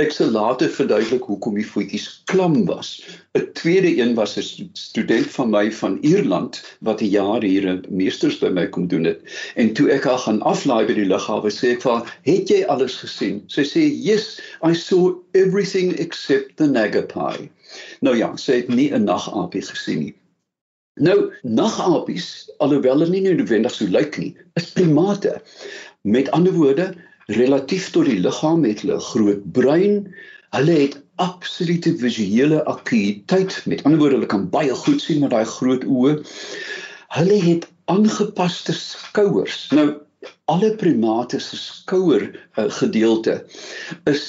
ek 0.00 0.12
sal 0.16 0.32
later 0.34 0.72
verduidelik 0.72 1.28
hoekom 1.28 1.58
die 1.60 1.66
voetjies 1.66 2.08
klam 2.32 2.62
was. 2.68 2.98
'n 3.38 3.46
Tweede 3.54 3.90
een 3.96 4.14
was 4.18 4.36
'n 4.36 4.70
student 4.74 5.26
van 5.36 5.50
my 5.50 5.66
van 5.72 5.98
Ierland 6.02 6.62
wat 6.80 7.00
'n 7.00 7.12
jaar 7.14 7.42
hier 7.42 7.68
'n 7.68 7.84
meesters 7.88 8.38
by 8.40 8.48
my 8.48 8.66
kom 8.66 8.88
doen 8.88 9.04
het. 9.04 9.20
En 9.54 9.72
toe 9.72 9.90
ek 9.90 10.04
haar 10.04 10.18
gaan 10.18 10.42
aflaai 10.42 10.86
by 10.86 10.94
die 10.94 11.08
lughawe, 11.08 11.50
sê 11.50 11.76
ek 11.76 11.82
vir 11.82 11.92
haar, 11.92 12.18
"Het 12.22 12.48
jy 12.48 12.64
alles 12.64 12.96
gesien?" 12.96 13.42
Sy 13.46 13.62
sê, 13.62 13.82
"Yes, 13.86 14.40
I 14.64 14.74
saw 14.74 15.14
everything 15.32 15.94
except 15.98 16.56
the 16.56 16.66
nagapie." 16.66 17.50
Nou 18.00 18.16
ja, 18.16 18.32
sy 18.36 18.62
het 18.62 18.68
nie 18.68 18.90
'n 18.94 19.04
nagapie 19.04 19.62
gesien 19.62 19.98
nie. 19.98 20.14
Nou, 21.00 21.30
nagapies, 21.42 22.50
alhoewel 22.58 22.98
hulle 22.98 23.10
nie 23.12 23.22
noodwendig 23.24 23.72
so 23.72 23.86
lyk 23.88 24.18
nie, 24.20 24.34
is 24.60 24.72
primate. 24.76 25.38
Met 26.02 26.30
ander 26.36 26.52
woorde, 26.52 26.90
relatief 27.30 27.90
tot 27.94 28.08
die 28.10 28.18
liggaam 28.20 28.66
het 28.66 28.82
hulle 28.84 28.98
groot 29.00 29.44
brein. 29.54 30.02
Hulle 30.56 30.76
het 30.82 30.98
absolute 31.22 31.94
visuele 32.00 32.64
acuïteit. 32.68 33.62
Met 33.70 33.84
ander 33.84 34.00
woorde, 34.02 34.18
hulle 34.18 34.28
kan 34.28 34.48
baie 34.52 34.74
goed 34.74 35.00
sien 35.00 35.22
met 35.22 35.32
daai 35.32 35.46
groot 35.48 35.86
oë. 35.86 36.18
Hulle 37.16 37.40
het 37.46 37.68
aangepaste 37.92 38.74
skouers. 38.76 39.68
Nou, 39.76 39.94
alle 40.52 40.74
primate 40.76 41.40
se 41.40 41.56
skouer 41.56 42.26
uh, 42.28 42.66
gedeelte 42.80 43.40
is 44.10 44.24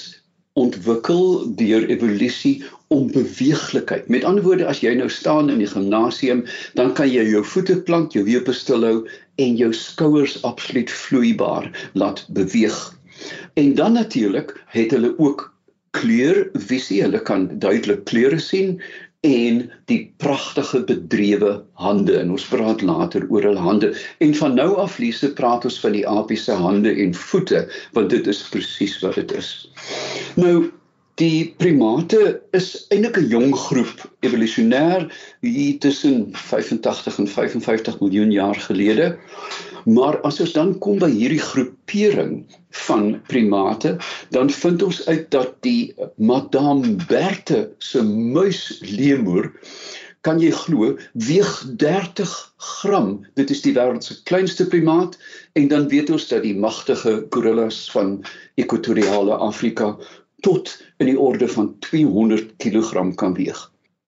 ontwikkel 0.59 1.55
deur 1.59 1.87
evolusie 1.89 2.61
om 2.91 3.07
beweeglikheid. 3.11 4.07
Met 4.11 4.25
ander 4.27 4.43
woorde, 4.43 4.67
as 4.67 4.81
jy 4.83 4.93
nou 4.99 5.09
staan 5.09 5.49
in 5.49 5.61
die 5.63 5.69
gimnasium, 5.69 6.43
dan 6.79 6.91
kan 6.97 7.09
jy 7.11 7.23
jou 7.31 7.43
voete 7.53 7.77
plant, 7.87 8.15
jou 8.15 8.25
heupe 8.27 8.55
stil 8.55 8.83
hou 8.87 8.97
en 9.41 9.55
jou 9.59 9.71
skouers 9.75 10.35
absoluut 10.47 10.91
vloeibaar 10.91 11.69
laat 11.93 12.25
beweeg. 12.35 12.77
En 13.59 13.75
dan 13.79 13.95
natuurlik 13.95 14.53
het 14.75 14.91
hulle 14.91 15.13
ook 15.17 15.47
kleurvisie. 15.91 17.01
Hulle 17.03 17.21
kan 17.21 17.47
duidelik 17.59 18.05
kleure 18.09 18.39
sien 18.39 18.81
en 19.21 19.61
die 19.85 19.99
pragtige 20.17 20.81
bedrewe 20.89 21.59
hande 21.77 22.15
en 22.17 22.31
ons 22.33 22.47
praat 22.49 22.81
later 22.81 23.27
oor 23.29 23.45
hul 23.45 23.59
hande 23.61 23.91
en 24.25 24.33
van 24.39 24.55
nou 24.57 24.71
af 24.81 24.97
lees 24.97 25.21
praat 25.37 25.67
ons 25.69 25.77
van 25.83 25.93
die 25.93 26.05
apies 26.09 26.47
se 26.47 26.55
hande 26.57 26.89
en 27.03 27.13
voete 27.13 27.67
want 27.93 28.09
dit 28.09 28.27
is 28.33 28.41
presies 28.49 28.97
wat 29.05 29.19
dit 29.21 29.35
is. 29.37 29.51
Nou 30.41 30.71
Die 31.21 31.53
primate 31.61 32.19
is 32.57 32.67
eintlik 32.89 33.17
'n 33.19 33.27
jong 33.29 33.51
groep 33.63 33.99
evolusionêr 34.25 35.03
hier 35.45 35.75
tussen 35.83 36.15
85 36.33 37.19
en 37.21 37.27
55 37.27 37.99
miljoen 37.99 38.31
jaar 38.33 38.57
gelede. 38.63 39.07
Maar 39.85 40.17
as 40.25 40.39
ons 40.41 40.55
dan 40.57 40.71
kom 40.81 40.97
by 41.03 41.11
hierdie 41.13 41.43
groepering 41.51 42.33
van 42.87 43.21
primate, 43.29 43.97
dan 44.33 44.49
vind 44.49 44.81
ons 44.81 45.05
uit 45.05 45.29
dat 45.37 45.53
die 45.61 45.93
Madame 46.17 46.95
Berthe 47.05 47.69
se 47.77 48.01
muisleemoer 48.01 49.51
kan 50.25 50.37
jy 50.41 50.51
glo 50.53 50.95
weeg 51.13 51.51
30 51.81 52.33
gram. 52.57 53.13
Dit 53.37 53.49
is 53.53 53.61
die 53.65 53.73
wêreld 53.73 54.05
se 54.05 54.17
kleinste 54.29 54.67
primaat 54.69 55.17
en 55.57 55.69
dan 55.71 55.87
weet 55.89 56.09
ons 56.13 56.27
dat 56.29 56.45
die 56.45 56.57
magtige 56.57 57.25
gorillas 57.33 57.83
van 57.93 58.19
ekwatoriale 58.61 59.37
Afrika 59.41 59.95
tot 60.45 60.73
in 60.97 61.09
die 61.11 61.19
orde 61.19 61.47
van 61.47 61.73
200 61.87 62.55
kg 62.61 63.13
kan 63.15 63.35
weeg. 63.37 63.59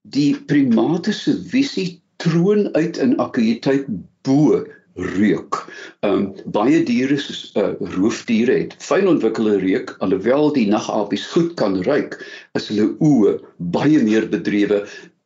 Die 0.02 0.36
primate 0.36 1.14
se 1.14 1.36
visie 1.50 2.02
troon 2.24 2.70
uit 2.74 2.98
in 2.98 3.18
akkuïteit 3.18 3.86
bo 4.28 4.64
reuk. 4.96 5.58
Um 6.06 6.28
baie 6.54 6.84
diere 6.86 7.18
soos 7.18 7.48
uh, 7.58 7.74
roofdiere 7.96 8.60
het 8.60 8.76
fyn 8.84 9.10
ontwikkelde 9.10 9.58
reuk 9.64 9.96
alhoewel 10.06 10.52
die 10.54 10.68
nagapies 10.70 11.26
goed 11.34 11.56
kan 11.58 11.80
ruik, 11.88 12.20
is 12.58 12.70
hulle 12.70 12.92
oë 13.02 13.40
baie 13.74 14.02
meer 14.04 14.30
bedrewe 14.30 14.84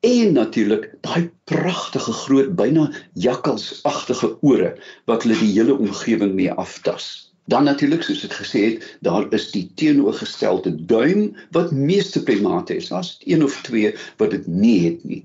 en 0.08 0.34
natuurlik 0.38 0.88
daai 1.04 1.30
pragtige 1.50 2.14
groot 2.24 2.54
byna 2.56 2.88
jakkalsagtige 3.14 4.36
ore 4.46 4.76
wat 5.10 5.26
hulle 5.26 5.40
die 5.42 5.54
hele 5.58 5.76
omgewing 5.76 6.36
mee 6.38 6.54
aftas. 6.54 7.34
Dan 7.48 7.64
natuurlik 7.64 8.04
soos 8.04 8.26
ek 8.28 8.34
gesê 8.42 8.62
het, 8.66 8.86
daar 9.08 9.28
is 9.36 9.50
die 9.54 9.66
teenoorgestelde 9.80 10.74
duim 10.86 11.30
wat 11.56 11.72
meeste 11.72 12.24
primate 12.24 12.76
het. 12.76 12.90
Daar's 12.92 13.16
een 13.24 13.44
of 13.44 13.56
twee 13.64 13.94
wat 14.20 14.36
dit 14.36 14.48
nie 14.48 14.80
het 14.90 15.04
nie. 15.08 15.24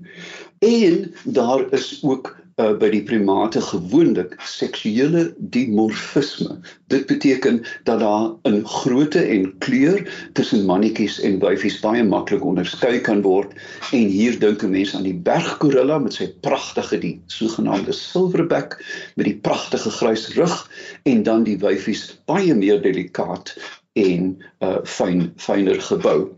En 0.63 1.11
daar 1.23 1.67
is 1.75 1.99
ook 2.01 2.31
uh, 2.61 2.73
by 2.77 2.89
die 2.93 3.01
primate 3.05 3.61
gewoonlik 3.61 4.35
seksuele 4.45 5.25
dimorfisme. 5.53 6.59
Dit 6.93 7.05
beteken 7.09 7.61
dat 7.87 7.99
daar 8.03 8.31
in 8.49 8.61
grootte 8.67 9.21
en 9.21 9.47
kleur 9.63 10.03
tussen 10.33 10.65
mannetjies 10.69 11.19
en 11.25 11.39
wyfies 11.41 11.79
baie 11.83 12.03
maklik 12.03 12.45
onderskei 12.45 12.99
kan 13.05 13.23
word 13.25 13.55
en 13.91 14.07
hier 14.13 14.39
dink 14.39 14.63
'n 14.63 14.73
mens 14.75 14.95
aan 14.95 15.07
die 15.07 15.17
berggorilla 15.29 15.97
met 15.97 16.13
sy 16.13 16.29
pragtige 16.41 16.99
die 16.99 17.15
sogenaamde 17.27 17.93
silverback 17.93 18.77
met 19.15 19.25
die 19.25 19.39
pragtige 19.49 19.89
grys 19.89 20.29
rug 20.35 20.69
en 21.03 21.23
dan 21.23 21.43
die 21.43 21.57
wyfies 21.57 22.19
baie 22.25 22.55
meer 22.55 22.81
delikaat 22.81 23.55
en 23.93 24.37
uh 24.61 24.77
fyn 24.83 25.31
fyner 25.37 25.81
gebou 25.81 26.33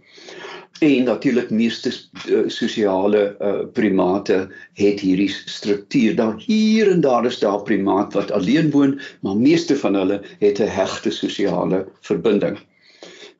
en 0.79 1.03
natuurlik 1.03 1.49
meeste 1.49 1.91
uh, 2.27 2.43
sosiale 2.47 3.35
uh, 3.39 3.63
primate 3.73 4.47
het 4.73 4.99
hierdie 4.99 5.29
struktuur. 5.29 6.15
Daar 6.15 6.35
hier 6.45 6.91
en 6.91 7.01
daar 7.01 7.25
is 7.25 7.39
daar 7.39 7.61
primaat 7.63 8.13
wat 8.13 8.31
alleen 8.31 8.71
woon, 8.71 8.99
maar 9.21 9.37
meeste 9.37 9.77
van 9.77 9.93
hulle 9.95 10.21
het 10.39 10.59
'n 10.59 10.67
hegte 10.67 11.11
sosiale 11.11 11.85
verbinding. 12.01 12.59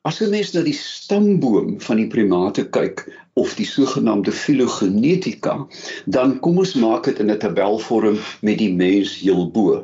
As 0.06 0.20
'n 0.22 0.30
mens 0.30 0.52
na 0.54 0.62
die 0.62 0.78
stamboom 0.78 1.80
van 1.82 1.98
die 1.98 2.10
primate 2.14 2.64
kyk 2.76 3.00
of 3.42 3.56
die 3.58 3.66
sogenaamde 3.66 4.30
filogenetika, 4.32 5.56
dan 6.06 6.36
kom 6.46 6.60
ons 6.62 6.74
maak 6.78 7.08
dit 7.10 7.22
in 7.24 7.32
'n 7.34 7.40
tabelvorm 7.42 8.20
met 8.46 8.60
die 8.62 8.70
mens 8.82 9.16
heel 9.22 9.50
bo. 9.56 9.80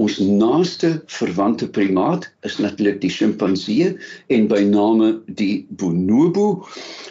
Ons 0.00 0.16
naaste 0.18 1.02
verwante 1.18 1.68
primaat 1.68 2.24
is 2.48 2.56
natuurlik 2.56 3.02
die 3.02 3.12
sjimpansee 3.12 3.90
en 4.38 4.48
by 4.48 4.62
name 4.64 5.10
die 5.26 5.66
bonobo, 5.68 6.64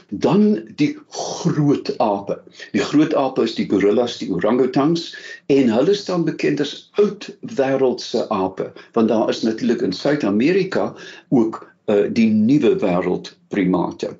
dan 0.09 0.65
die 0.81 0.97
groot 1.09 1.93
ape. 1.99 2.39
Die 2.73 2.81
groot 2.81 3.13
ape 3.13 3.45
is 3.45 3.55
die 3.61 3.69
gorillas, 3.69 4.17
die 4.17 4.31
orangutangs 4.33 5.13
en 5.53 5.69
hulle 5.69 5.93
staan 5.93 6.25
bekend 6.25 6.65
as 6.65 6.89
oud 6.97 7.29
wêreldse 7.61 8.25
ape, 8.29 8.71
want 8.97 9.13
daar 9.13 9.29
is 9.29 9.45
natuurlik 9.45 9.85
in 9.85 9.93
Suid-Amerika 9.93 10.95
ook 11.29 11.74
uh, 11.87 12.05
die 12.09 12.29
nuwe 12.29 12.75
wêreld 12.81 13.33
primate. 13.53 14.15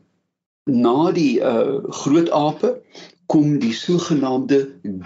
Na 0.65 1.11
die 1.11 1.39
uh, 1.41 1.83
groot 2.03 2.29
ape 2.33 2.75
kom 3.25 3.57
die 3.59 3.73
sogenaamde 3.73 4.59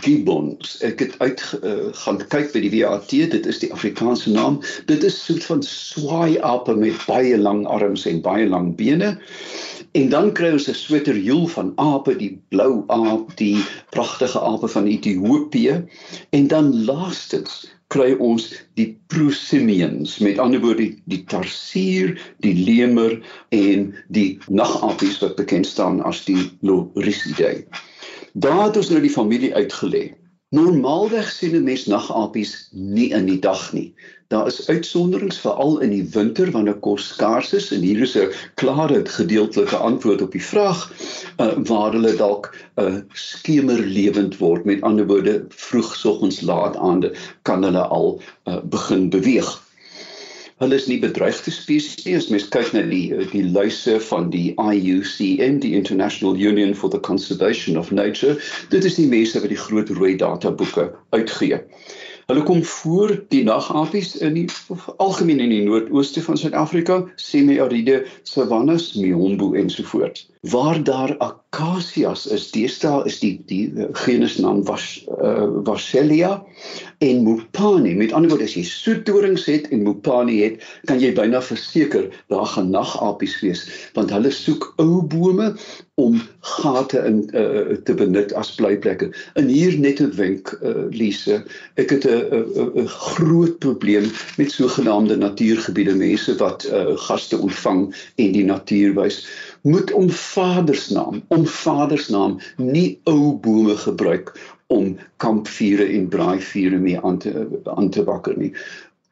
gibbons. 0.03 0.75
Ek 0.83 0.99
het 0.99 1.15
uit 1.23 1.43
uh, 1.63 1.87
gaan 2.01 2.19
kyk 2.31 2.51
by 2.51 2.63
die 2.65 2.71
WAT, 2.73 3.11
dit 3.11 3.47
is 3.47 3.61
die 3.63 3.71
Afrikaanse 3.71 4.31
naam. 4.35 4.59
Dit 4.91 5.05
is 5.07 5.17
soort 5.23 5.45
van 5.47 5.63
swaai 5.63 6.39
ape 6.43 6.75
met 6.75 6.99
baie 7.07 7.37
lang 7.39 7.63
arms 7.67 8.05
en 8.09 8.21
baie 8.25 8.47
lang 8.47 8.73
bene. 8.79 9.15
En 9.97 10.11
dan 10.11 10.31
kry 10.37 10.51
ons 10.53 10.67
'n 10.69 10.75
sweterjoel 10.75 11.47
van 11.55 11.71
ape, 11.79 12.15
die 12.15 12.35
blou 12.51 12.83
aap, 12.87 13.31
die 13.39 13.63
pragtige 13.95 14.39
ape 14.39 14.67
van 14.67 14.85
Ethiopië 14.87 15.83
en 16.29 16.47
dan 16.47 16.85
laastens 16.85 17.65
kry 17.89 18.13
ons 18.21 18.51
die 18.77 18.91
prosimians 19.09 20.19
met 20.21 20.39
ander 20.41 20.61
woorde 20.61 20.83
die, 20.83 21.01
die 21.09 21.23
tarsier, 21.31 22.13
die 22.45 22.53
lemur 22.53 23.17
en 23.55 23.89
die 24.13 24.37
nagapies 24.47 25.17
wat 25.23 25.37
bekend 25.39 25.65
staan 25.65 25.97
as 26.05 26.21
die 26.27 26.43
lorisidae. 26.61 27.63
Daar 28.37 28.67
het 28.67 28.77
ons 28.77 28.91
nou 28.93 29.01
die 29.01 29.13
familie 29.13 29.49
uitgelê. 29.57 30.09
Normaalweg 30.57 31.27
sien 31.29 31.55
'n 31.55 31.63
mens 31.63 31.83
nagapies 31.85 32.51
nie 32.73 33.09
in 33.17 33.27
die 33.29 33.39
dag 33.39 33.67
nie. 33.73 33.93
Daar 34.33 34.47
is 34.49 34.69
uitsonderings 34.69 35.37
veral 35.43 35.77
in 35.85 35.91
die 35.93 36.07
winter 36.15 36.49
wanneer 36.55 36.79
kos 36.87 37.05
skaars 37.11 37.53
is 37.53 37.67
en 37.75 37.85
hier 37.85 38.01
is 38.07 38.15
'n 38.17 38.33
klare 38.61 38.97
gedeeltelike 39.05 39.77
antwoord 39.77 40.25
op 40.25 40.31
die 40.31 40.43
vraag 40.47 40.81
uh, 41.37 41.53
waar 41.69 41.93
hulle 41.93 42.15
dalk 42.15 42.49
'n 42.55 42.81
uh, 42.81 42.97
skemer 43.13 43.85
lewend 43.99 44.41
word 44.41 44.65
met 44.65 44.81
ander 44.81 45.05
woorde 45.05 45.45
vroegsoggens 45.49 46.41
laat 46.41 46.77
aande 46.77 47.13
kan 47.41 47.63
hulle 47.63 47.85
al 48.01 48.17
uh, 48.17 48.57
begin 48.77 49.09
beweeg. 49.09 49.53
Hulle 50.59 50.75
is 50.75 50.87
nie 50.91 50.99
bedreigde 50.99 51.51
spesies 51.55 52.03
nie 52.05 52.17
as 52.19 52.27
mens 52.33 52.49
kyk 52.51 52.73
na 52.75 52.81
die 52.89 53.13
uh, 53.15 53.23
die 53.31 53.45
lyse 53.47 53.95
van 54.09 54.27
die 54.33 54.49
IUCN 54.59 55.61
die 55.63 55.73
International 55.77 56.35
Union 56.35 56.73
for 56.75 56.91
the 56.91 56.99
Conservation 56.99 57.79
of 57.79 57.93
Nature 57.95 58.35
dit 58.73 58.83
is 58.89 58.99
die 58.99 59.07
mense 59.07 59.39
wat 59.39 59.53
die 59.53 59.63
groot 59.63 59.89
rooi 59.95 60.17
databoeke 60.19 60.89
uitgee. 61.15 61.63
Hulle 62.29 62.43
kom 62.45 62.59
voor 62.63 63.15
die 63.33 63.41
nagapies 63.43 64.11
in 64.21 64.35
die 64.37 64.45
algemeen 65.01 65.39
in 65.41 65.49
die 65.49 65.63
noordooste 65.65 66.21
van 66.21 66.37
Suid-Afrika, 66.37 66.99
semi-aride 67.15 68.03
savannas, 68.21 68.91
miombo 68.93 69.55
ensovoorts. 69.57 70.27
Waar 70.39 70.83
daar 70.83 71.17
akasias 71.17 72.27
is, 72.31 72.45
deesdae 72.55 73.03
is 73.11 73.17
die 73.19 73.41
die 73.49 73.65
eh, 73.75 73.89
genusnaam 73.91 74.61
was 74.63 75.03
uh, 75.19 75.49
Vaselia 75.67 76.37
en 77.03 77.23
Mopani. 77.25 77.91
Met 77.99 78.13
ander 78.15 78.31
woorde, 78.31 78.47
as 78.47 78.55
jy 78.55 78.63
soetdorings 78.63 79.43
het 79.51 79.67
en 79.75 79.83
Mopani 79.83 80.37
het, 80.39 80.63
kan 80.87 81.03
jy 81.03 81.11
byna 81.17 81.41
verseker 81.43 82.07
daar 82.31 82.47
gaan 82.53 82.71
nagapies 82.71 83.35
wees, 83.43 83.65
want 83.99 84.15
hulle 84.15 84.31
soek 84.31 84.69
ou 84.79 85.01
bome 85.11 85.49
om 85.99 86.15
gate 86.55 87.03
in 87.03 87.19
uh, 87.35 87.75
te 87.83 87.97
benut 87.99 88.31
as 88.39 88.53
blyplekke. 88.55 89.11
En 89.35 89.51
hier 89.51 89.75
net 89.75 89.99
'n 89.99 90.15
wenk 90.15 90.55
uh, 90.63 90.87
Lise, 90.95 91.43
ek 91.75 91.91
het 91.97 92.07
'n 92.07 92.87
groot 92.87 93.59
probleem 93.59 94.07
met 94.39 94.55
sogenaamde 94.55 95.19
natuurgebiede, 95.19 95.99
mense 95.99 96.39
wat 96.39 96.63
uh, 96.71 96.95
gaste 96.95 97.35
ontvang 97.37 97.89
en 98.15 98.31
die 98.31 98.47
natuur 98.47 98.95
wys 98.95 99.25
moet 99.61 99.91
om 99.91 100.09
vadersnaam, 100.09 101.23
om 101.27 101.45
vadersnaam 101.45 102.39
nie 102.57 102.99
ou 103.03 103.33
bome 103.33 103.75
gebruik 103.77 104.33
om 104.67 104.97
kampvure 105.17 105.85
en 105.85 106.07
braaivure 106.07 106.77
mee 106.77 106.99
aan 107.01 107.17
te 107.17 107.47
aan 107.63 107.89
te 107.89 108.03
wakker 108.03 108.37
nie. 108.37 108.53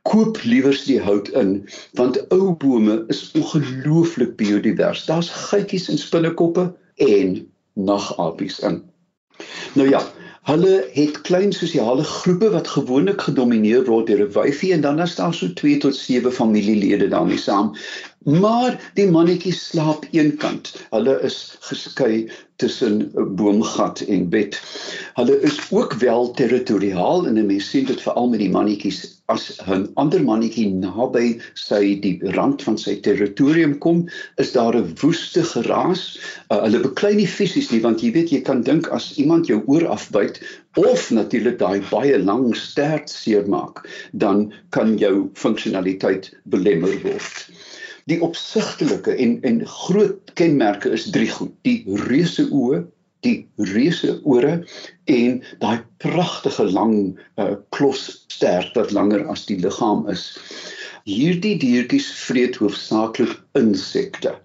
Koop 0.07 0.37
liewers 0.43 0.83
die 0.87 0.99
hout 1.01 1.29
in 1.29 1.69
want 1.99 2.19
ou 2.31 2.53
bome 2.55 3.03
is 3.07 3.31
ongelooflik 3.35 4.35
biodivers. 4.35 5.05
Daar's 5.05 5.29
geitjies 5.49 5.89
en 5.89 5.97
spinnekoppe 5.97 6.69
en 6.95 7.39
nagapies 7.73 8.59
in. 8.59 8.81
Nou 9.73 9.89
ja, 9.89 10.01
hulle 10.47 10.75
het 10.93 11.21
klein 11.27 11.51
sosiale 11.53 12.03
groepe 12.03 12.49
wat 12.49 12.67
gewoonlik 12.67 13.21
gedomeineer 13.21 13.85
word 13.85 14.07
deur 14.07 14.25
'n 14.25 14.33
wyfie 14.35 14.73
en 14.73 14.81
dan 14.81 15.01
is 15.03 15.15
daar 15.15 15.33
so 15.33 15.53
2 15.53 15.77
tot 15.77 15.95
7 15.95 16.31
familielede 16.31 17.07
daarmee 17.07 17.37
saam 17.37 17.75
Maar 18.27 18.91
die 18.93 19.05
mannetjie 19.07 19.53
slaap 19.55 20.03
eenkant. 20.11 20.73
Hulle 20.91 21.13
is 21.23 21.55
geskei 21.63 22.31
tussen 22.59 23.11
'n 23.15 23.35
boomgat 23.39 23.99
en 23.99 24.29
bed. 24.29 24.61
Hulle 25.13 25.39
is 25.41 25.59
ook 25.71 25.93
wel 25.93 26.31
territoriaal 26.31 27.27
en 27.27 27.37
'n 27.37 27.45
mens 27.45 27.69
sien 27.69 27.85
dit 27.85 28.01
veral 28.01 28.27
met 28.27 28.39
die 28.39 28.49
mannetjies 28.49 29.16
as 29.33 29.45
'n 29.67 29.81
ander 30.01 30.21
mannetjie 30.23 30.67
naby 30.71 31.25
sy 31.61 31.81
die 32.03 32.13
rand 32.35 32.61
van 32.63 32.77
sy 32.83 32.93
territorium 33.07 33.73
kom, 33.85 34.05
is 34.43 34.53
daar 34.55 34.77
'n 34.79 34.93
woeste 35.01 35.43
geraas. 35.43 36.03
Uh, 36.51 36.61
hulle 36.63 36.79
beklei 36.85 37.13
nie 37.15 37.27
fisies 37.27 37.71
nie 37.71 37.81
want 37.83 38.03
jy 38.03 38.13
weet 38.15 38.31
jy 38.31 38.41
kan 38.49 38.63
dink 38.69 38.87
as 38.99 39.09
iemand 39.23 39.51
jou 39.51 39.59
oor 39.67 39.87
afbyt 39.97 40.39
of 40.79 41.11
natuurlik 41.11 41.59
daai 41.59 41.83
baie 41.91 42.17
lang 42.23 42.55
stert 42.55 43.09
seermaak, 43.11 43.83
dan 44.13 44.53
kan 44.69 44.97
jou 44.97 45.29
funksionaliteit 45.33 46.31
belemmer 46.45 46.95
word. 47.03 47.47
Die 48.07 48.21
opsigtelike 48.23 49.11
en 49.11 49.39
en 49.43 49.65
groot 49.67 50.35
kenmerke 50.39 50.95
is 50.95 51.11
drie 51.11 51.31
goed: 51.31 51.51
die 51.67 51.83
reuse 52.07 52.47
oë, 52.47 52.85
die 53.25 53.47
reuse 53.73 54.19
ore 54.23 54.63
en 55.05 55.41
daai 55.61 55.79
pragtige 56.03 56.67
lang 56.71 56.95
uh, 57.37 57.55
klos 57.75 58.25
stert 58.33 58.75
wat 58.77 58.93
langer 58.95 59.25
as 59.31 59.45
die 59.49 59.57
liggaam 59.61 60.05
is. 60.11 60.29
Hierdie 61.07 61.55
diertjies 61.61 62.09
vreet 62.27 62.59
hoofsaaklik 62.61 63.37
insekte 63.57 64.35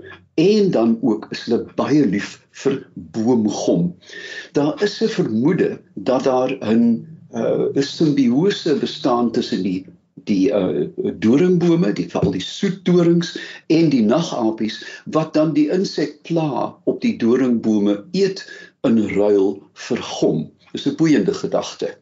en 0.40 0.70
dan 0.70 0.98
ook 1.02 1.26
is 1.34 1.44
hulle 1.44 1.64
baie 1.76 2.04
lief 2.06 2.38
vir 2.62 2.78
boomgom. 2.94 3.90
Daar 4.56 4.82
is 4.82 5.00
'n 5.02 5.08
vermoede 5.08 5.80
dat 5.94 6.24
daar 6.24 6.52
'n 6.60 7.06
uh, 7.34 7.68
'n 7.74 7.82
simbiose 7.82 8.78
bestaan 8.78 9.32
tussen 9.32 9.62
die 9.62 9.86
die 10.30 10.50
uh 10.50 10.86
doringbome, 11.24 11.92
die 11.92 12.08
veral 12.10 12.34
die 12.36 12.44
soetdorings 12.44 13.34
en 13.66 13.90
die 13.94 14.02
nagapies 14.02 14.82
wat 15.16 15.34
dan 15.34 15.54
die 15.56 15.68
insek 15.74 16.18
pla 16.28 16.74
op 16.84 17.00
die 17.04 17.16
doringbome 17.18 17.98
eet 18.12 18.44
in 18.88 18.98
ruil 19.14 19.58
vir 19.88 20.06
gom. 20.18 20.46
Dis 20.72 20.86
'n 20.86 20.96
boeiende 20.96 21.34
gedagte. 21.34 21.94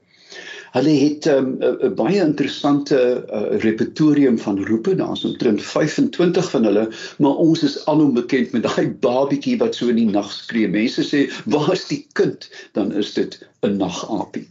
Hulle 0.73 0.91
het 0.91 1.27
'n 1.27 1.63
um, 1.63 1.95
baie 1.95 2.21
interessante 2.23 2.99
uh, 3.27 3.59
repertorium 3.65 4.39
van 4.39 4.65
roepe, 4.67 4.95
daar's 4.95 5.25
omtrent 5.25 5.63
25 5.63 6.51
van 6.51 6.65
hulle, 6.65 6.87
maar 7.19 7.43
ons 7.43 7.63
is 7.63 7.87
alom 7.87 8.15
bekend 8.15 8.53
met 8.53 8.63
daai 8.63 8.95
babietjie 9.01 9.59
wat 9.59 9.75
so 9.75 9.89
in 9.89 9.99
die 9.99 10.07
nag 10.07 10.31
skree. 10.33 10.69
Mense 10.69 11.03
sê, 11.03 11.27
"Waar 11.45 11.73
is 11.73 11.87
die 11.87 12.07
kind?" 12.13 12.51
Dan 12.73 12.93
is 12.93 13.13
dit 13.13 13.49
'n 13.63 13.77
nagapie. 13.77 14.47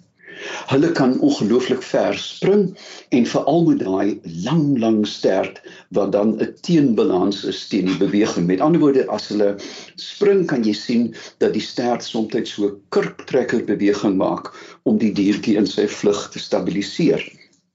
Hulle 0.69 0.91
kan 0.97 1.17
ongelooflik 1.19 1.81
ver 1.83 2.17
spring 2.17 2.77
en 3.15 3.25
veral 3.25 3.65
met 3.67 3.79
daai 3.83 4.19
lang 4.45 4.77
lang 4.83 4.99
stert 5.07 5.61
wat 5.97 6.11
dan 6.11 6.35
'n 6.37 6.53
teenbalans 6.67 7.43
is 7.43 7.67
teen 7.67 7.85
die 7.91 7.97
beweging. 7.97 8.47
Met 8.47 8.59
ander 8.59 8.81
woorde, 8.81 9.07
as 9.07 9.27
hulle 9.27 9.55
spring, 9.95 10.45
kan 10.45 10.63
jy 10.63 10.73
sien 10.73 11.15
dat 11.37 11.53
die 11.53 11.65
stert 11.71 12.03
soms 12.03 12.53
so 12.53 12.79
kurktrekker 12.89 13.63
beweging 13.63 14.15
maak 14.17 14.53
om 14.83 14.97
die 14.97 15.11
diertjie 15.11 15.57
in 15.57 15.67
sy 15.67 15.87
vlug 15.87 16.29
te 16.31 16.39
stabiliseer. 16.39 17.23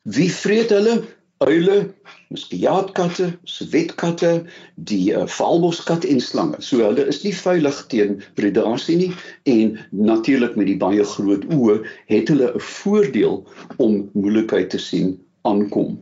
Wie 0.02 0.32
vreet 0.32 0.70
hulle? 0.70 1.02
uile, 1.44 1.94
muskiaatkatte, 2.34 3.30
swetkatte, 3.48 4.32
die 4.90 5.12
uh, 5.14 5.26
valboskat 5.38 6.06
en 6.08 6.20
slange. 6.20 6.60
So 6.64 6.82
hulle 6.84 7.06
is 7.10 7.22
nie 7.24 7.34
veilig 7.36 7.82
teen 7.92 8.18
predasie 8.38 8.96
nie 9.00 9.12
en 9.50 9.78
natuurlik 9.90 10.56
met 10.60 10.70
die 10.70 10.78
baie 10.80 11.04
groot 11.14 11.46
oë 11.54 11.80
het 12.12 12.32
hulle 12.32 12.50
'n 12.54 12.66
voordeel 12.70 13.42
om 13.78 14.02
moeilikheid 14.12 14.70
te 14.70 14.78
sien 14.78 15.14
aankom. 15.44 15.98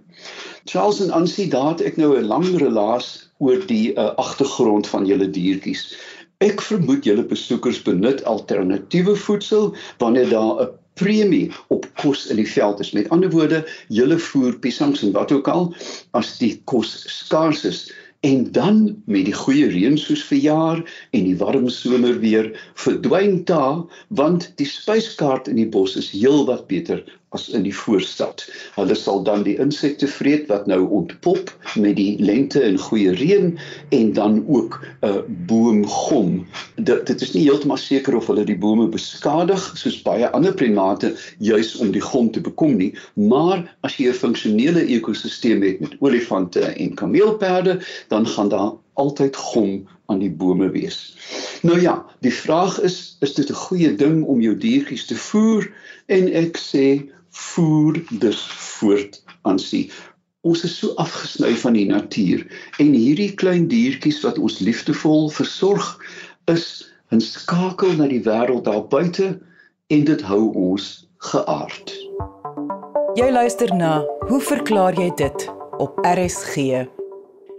Charles 0.64 1.00
en 1.02 1.10
Ansie, 1.10 1.48
daar 1.50 1.74
het 1.74 1.82
ek 1.82 1.96
nou 1.96 2.16
'n 2.16 2.26
lang 2.30 2.48
relaas 2.60 3.28
oor 3.38 3.58
die 3.66 3.94
uh, 3.94 4.14
agtergrond 4.16 4.86
van 4.86 5.06
julle 5.06 5.30
diertjies. 5.30 5.96
Ek 6.42 6.62
vermoed 6.62 7.04
julle 7.04 7.24
besoekers 7.26 7.82
benut 7.82 8.24
alternatiewe 8.24 9.16
voedsel 9.16 9.74
wanneer 9.98 10.30
daar 10.30 10.62
'n 10.62 10.70
premie 11.00 11.50
op 11.68 11.86
kos 12.02 12.26
in 12.26 12.36
die 12.36 12.48
veld 12.48 12.80
is. 12.80 12.92
Met 12.92 13.08
ander 13.08 13.30
woorde, 13.30 13.62
julle 13.88 14.18
voer 14.18 14.58
piesangs 14.58 15.02
en 15.02 15.12
wat 15.16 15.32
ook 15.32 15.48
al 15.48 15.74
as 16.18 16.36
die 16.38 16.54
kos 16.64 16.94
skaars 17.08 17.64
is 17.68 17.84
en 18.22 18.52
dan 18.52 19.02
met 19.04 19.24
die 19.26 19.34
goeie 19.34 19.66
reën 19.66 19.96
soos 19.98 20.22
verjaar 20.28 20.82
en 21.10 21.24
die 21.26 21.36
warm 21.40 21.66
somer 21.74 22.20
weer 22.22 22.52
verdwyn 22.84 23.40
ta 23.48 23.64
want 24.20 24.46
die 24.60 24.68
spyskaart 24.68 25.50
in 25.50 25.58
die 25.58 25.66
bos 25.66 25.96
is 25.98 26.12
heelwat 26.14 26.68
beter 26.70 27.02
as 27.32 27.48
in 27.48 27.64
die 27.64 27.74
voorstad. 27.74 28.44
Hulle 28.76 28.94
sal 28.98 29.22
dan 29.24 29.44
die 29.46 29.56
insekte 29.62 30.08
vreet 30.08 30.48
wat 30.52 30.66
nou 30.70 30.80
ontpop 31.00 31.52
met 31.80 31.96
die 31.96 32.16
lente 32.20 32.60
en 32.60 32.78
goeie 32.78 33.14
reën 33.16 33.58
en 33.96 34.12
dan 34.12 34.44
ook 34.48 34.80
'n 34.82 35.06
uh, 35.08 35.22
boomgom. 35.48 36.46
Dit 36.76 37.06
dit 37.06 37.20
is 37.20 37.32
nie 37.32 37.44
heeltemal 37.48 37.80
seker 37.80 38.16
of 38.16 38.26
hulle 38.26 38.44
die 38.44 38.58
bome 38.58 38.88
beskadig 38.88 39.72
soos 39.74 40.02
baie 40.02 40.30
ander 40.30 40.54
primate 40.54 41.14
juis 41.38 41.76
om 41.76 41.92
die 41.92 42.04
gom 42.04 42.30
te 42.30 42.40
bekom 42.40 42.76
nie, 42.76 42.92
maar 43.14 43.64
as 43.80 43.96
jy 43.96 44.08
'n 44.08 44.22
funksionele 44.24 44.86
ekosisteem 44.86 45.62
het 45.62 45.80
met 45.80 45.96
olifante 46.00 46.60
en 46.60 46.94
kameelperde, 46.94 47.80
dan 48.08 48.26
gaan 48.26 48.48
daar 48.48 48.72
altyd 48.94 49.36
gom 49.36 49.88
aan 50.06 50.18
die 50.18 50.30
bome 50.30 50.68
wees. 50.70 51.16
Nou 51.62 51.80
ja, 51.80 52.06
die 52.20 52.34
vraag 52.34 52.80
is, 52.80 53.16
is 53.20 53.34
dit 53.34 53.48
'n 53.50 53.62
goeie 53.66 53.94
ding 53.94 54.24
om 54.24 54.40
jou 54.40 54.56
diertjies 54.56 55.06
te 55.06 55.16
voer? 55.16 55.70
En 56.06 56.32
ek 56.32 56.58
sê 56.58 57.08
voer 57.32 58.02
dus 58.10 58.42
voort 58.78 59.22
aan 59.42 59.58
sy. 59.58 59.86
Ons 60.42 60.64
is 60.64 60.74
so 60.78 60.94
afgesny 61.00 61.52
van 61.62 61.76
die 61.78 61.86
natuur 61.86 62.42
en 62.82 62.92
hierdie 62.92 63.30
klein 63.38 63.68
diertjies 63.70 64.20
wat 64.26 64.38
ons 64.38 64.58
liefdevol 64.58 65.30
versorg 65.30 65.86
is 66.50 66.84
'n 67.12 67.20
skakel 67.20 67.92
na 67.96 68.06
die 68.08 68.22
wêreld 68.24 68.64
daar 68.64 68.84
buite 68.88 69.38
en 69.86 70.04
dit 70.04 70.22
hou 70.22 70.52
ons 70.54 71.08
geaard. 71.18 71.92
Jy 73.14 73.30
luister 73.30 73.74
na 73.74 74.00
Hoe 74.28 74.40
verklaar 74.40 74.94
jy 74.94 75.10
dit 75.16 75.48
op 75.78 75.98
RSG? 76.06 77.01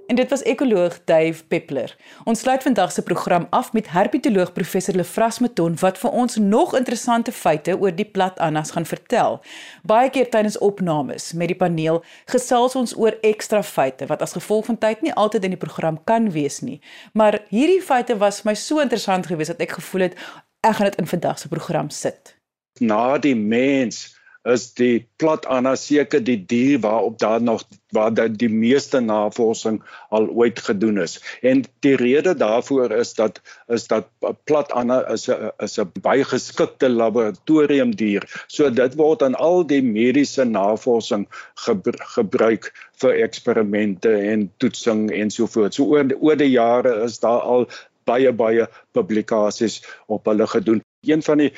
En 0.08 0.16
dit 0.16 0.30
was 0.30 0.42
ekoloog 0.44 1.00
Dave 1.06 1.44
Peppler. 1.48 1.96
Ons 2.24 2.40
sluit 2.40 2.64
vandag 2.64 2.92
se 2.92 3.02
program 3.02 3.48
af 3.50 3.74
met 3.74 3.90
herpetoloog 3.90 4.54
professor 4.54 4.96
Lefras 4.96 5.40
Meton 5.40 5.78
wat 5.80 5.98
vir 5.98 6.10
ons 6.12 6.36
nog 6.36 6.76
interessante 6.76 7.32
feite 7.32 7.78
oor 7.80 7.96
die 7.96 8.06
plat 8.06 8.40
annas 8.40 8.72
gaan 8.72 8.86
vertel. 8.86 9.40
Baie 9.84 10.10
keer 10.10 10.30
tydens 10.30 10.58
opnames 10.58 11.32
met 11.34 11.48
die 11.48 11.58
paneel 11.58 12.04
gesels 12.26 12.76
ons 12.76 12.96
oor 12.98 13.16
ekstra 13.22 13.64
feite 13.64 14.06
wat 14.06 14.22
as 14.22 14.36
gevolg 14.36 14.66
van 14.66 14.78
tyd 14.78 15.02
nie 15.02 15.14
altyd 15.14 15.44
in 15.44 15.56
die 15.56 15.64
program 15.66 16.04
kan 16.04 16.32
wees 16.32 16.60
nie. 16.60 16.82
Maar 17.14 17.40
hierdie 17.48 17.82
feite 17.82 18.18
was 18.18 18.42
vir 18.42 18.52
my 18.52 18.56
so 18.60 18.84
interessant 18.84 19.32
geweest 19.32 19.56
dat 19.56 19.64
ek 19.64 19.78
gevoel 19.80 20.10
het 20.10 20.20
ek 20.64 20.76
gaan 20.76 20.92
dit 20.92 21.00
in 21.00 21.08
vandag 21.08 21.40
se 21.40 21.48
program 21.48 21.90
sit. 21.90 22.36
Na 22.80 23.18
die 23.18 23.36
mens 23.36 24.12
is 24.44 24.74
die 24.76 25.06
plat 25.22 25.46
anna 25.48 25.74
seker 25.80 26.20
die 26.24 26.38
dier 26.38 26.82
waarop 26.84 27.18
daar 27.20 27.42
nog 27.42 27.64
waar 27.96 28.14
dat 28.14 28.36
die 28.42 28.50
meeste 28.50 29.00
navorsing 29.00 29.80
al 30.10 30.28
ooit 30.28 30.60
gedoen 30.60 30.98
is. 31.04 31.20
En 31.42 31.64
die 31.86 31.96
rede 31.96 32.34
daarvoor 32.36 32.92
is 32.92 33.14
dat 33.14 33.40
is 33.68 33.88
dat 33.88 34.10
plat 34.44 34.72
anna 34.72 35.00
is 35.14 35.30
'n 35.30 35.52
is 35.64 35.80
'n 35.80 35.92
baie 36.02 36.24
geskikte 36.24 36.90
laboratoriumdier. 36.90 38.24
So 38.48 38.70
dit 38.70 38.96
word 38.96 39.22
in 39.22 39.36
al 39.36 39.64
die 39.64 39.82
mediese 39.82 40.46
navorsing 40.46 41.28
gebruik 42.16 42.74
vir 43.02 43.24
eksperimente 43.24 44.12
en 44.12 44.52
toetsing 44.58 45.12
en 45.12 45.32
so 45.32 45.48
voort. 45.48 45.74
So 45.74 45.86
oor 45.86 46.06
oor 46.20 46.36
die 46.36 46.52
jare 46.52 47.04
is 47.04 47.20
daar 47.20 47.42
al 47.42 47.68
baie 48.06 48.32
baie 48.32 48.68
publikasies 48.92 49.82
op 50.08 50.26
hulle 50.26 50.48
gedoen. 50.48 50.82
Een 51.08 51.24
van 51.24 51.38
die 51.38 51.54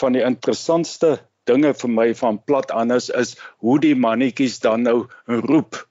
van 0.00 0.12
die 0.12 0.22
interessantste 0.24 1.18
dinge 1.50 1.74
vir 1.82 1.94
my 1.98 2.08
van 2.22 2.40
plat 2.46 2.74
anders 2.82 3.10
is 3.22 3.36
hoe 3.58 3.78
die 3.82 3.94
mannetjies 4.06 4.60
dan 4.66 4.86
nou 4.88 4.98
roep. 5.26 5.84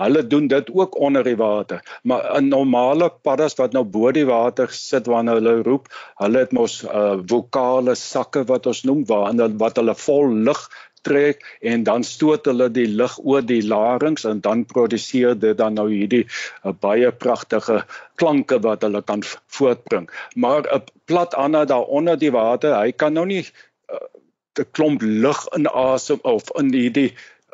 Hulle 0.00 0.22
doen 0.26 0.46
dit 0.48 0.70
ook 0.72 0.94
onder 0.96 1.24
die 1.24 1.36
water, 1.36 1.82
maar 2.02 2.22
'n 2.40 2.48
normale 2.48 3.10
paddas 3.22 3.54
wat 3.60 3.72
nou 3.72 3.84
bo 3.84 4.12
die 4.12 4.24
water 4.24 4.70
sit 4.70 5.06
wanneer 5.06 5.34
hulle 5.34 5.62
roep, 5.62 5.90
hulle 6.16 6.38
het 6.38 6.52
mos 6.52 6.78
uh, 6.84 7.18
vokale 7.32 7.94
sakke 7.94 8.44
wat 8.48 8.66
ons 8.66 8.82
noem 8.88 9.04
waar 9.06 9.36
wat 9.64 9.76
hulle 9.76 9.94
vol 9.94 10.32
lug 10.48 10.62
trek 11.02 11.44
en 11.60 11.82
dan 11.82 12.04
stoot 12.04 12.46
hulle 12.46 12.70
die 12.70 12.86
lug 12.86 13.18
oor 13.18 13.42
die 13.42 13.62
larynx 13.62 14.24
en 14.24 14.40
dan 14.40 14.64
produseer 14.64 15.34
dit 15.38 15.58
dan 15.58 15.74
nou 15.74 15.88
hierdie 15.90 16.24
uh, 16.24 16.72
baie 16.72 17.12
pragtige 17.12 17.82
klanke 18.14 18.58
wat 18.62 18.82
hulle 18.82 19.02
kan 19.02 19.22
voortbring. 19.46 20.08
Maar 20.34 20.62
'n 20.62 20.82
plat 21.04 21.34
ander 21.34 21.66
daar 21.66 21.84
onder 21.84 22.18
die 22.18 22.32
water, 22.32 22.78
hy 22.78 22.92
kan 22.92 23.12
nou 23.12 23.26
nie 23.26 23.44
uh, 23.44 23.71
'n 24.58 24.66
klomp 24.76 25.02
lug 25.02 25.46
in 25.56 25.66
asem 25.66 26.20
of 26.22 26.50
in 26.60 26.72
hierdie 26.72 27.10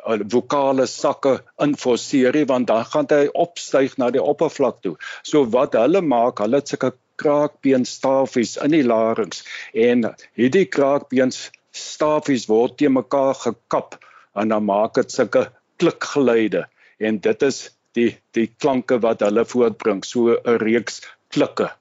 uh, 0.07 0.17
vokale 0.33 0.87
sakke 0.87 1.35
inforseer 1.65 2.45
want 2.51 2.67
dan 2.71 2.87
gaan 2.93 3.07
hy 3.09 3.27
opstyg 3.45 3.95
na 3.97 4.09
die 4.15 4.23
oppervlak 4.31 4.81
toe. 4.83 4.95
So 5.23 5.45
wat 5.55 5.77
hulle 5.79 6.01
maak, 6.01 6.43
hulle 6.43 6.59
het 6.61 6.73
sulke 6.73 6.91
kraakbeenstafies 7.19 8.57
in 8.65 8.75
die 8.75 8.83
larynx 8.87 9.43
en 9.87 10.09
hierdie 10.39 10.65
kraakbeenstafies 10.75 12.47
word 12.51 12.77
te 12.81 12.91
mekaar 12.99 13.35
gekap 13.45 13.97
en 14.39 14.53
dan 14.53 14.67
maak 14.67 14.95
dit 14.99 15.11
sulke 15.15 15.47
klikgeluide 15.81 16.65
en 16.99 17.19
dit 17.25 17.47
is 17.47 17.61
die 17.97 18.11
die 18.37 18.47
klanke 18.61 18.99
wat 19.03 19.23
hulle 19.25 19.45
voortbring 19.53 20.03
so 20.07 20.35
'n 20.35 20.59
reeks 20.63 21.01
klikke 21.35 21.71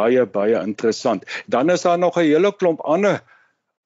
baie 0.00 0.26
baie 0.38 0.58
interessant 0.62 1.24
dan 1.54 1.70
is 1.70 1.86
daar 1.86 1.98
nog 1.98 2.18
'n 2.18 2.26
hele 2.30 2.52
klomp 2.62 2.80
ander 2.96 3.22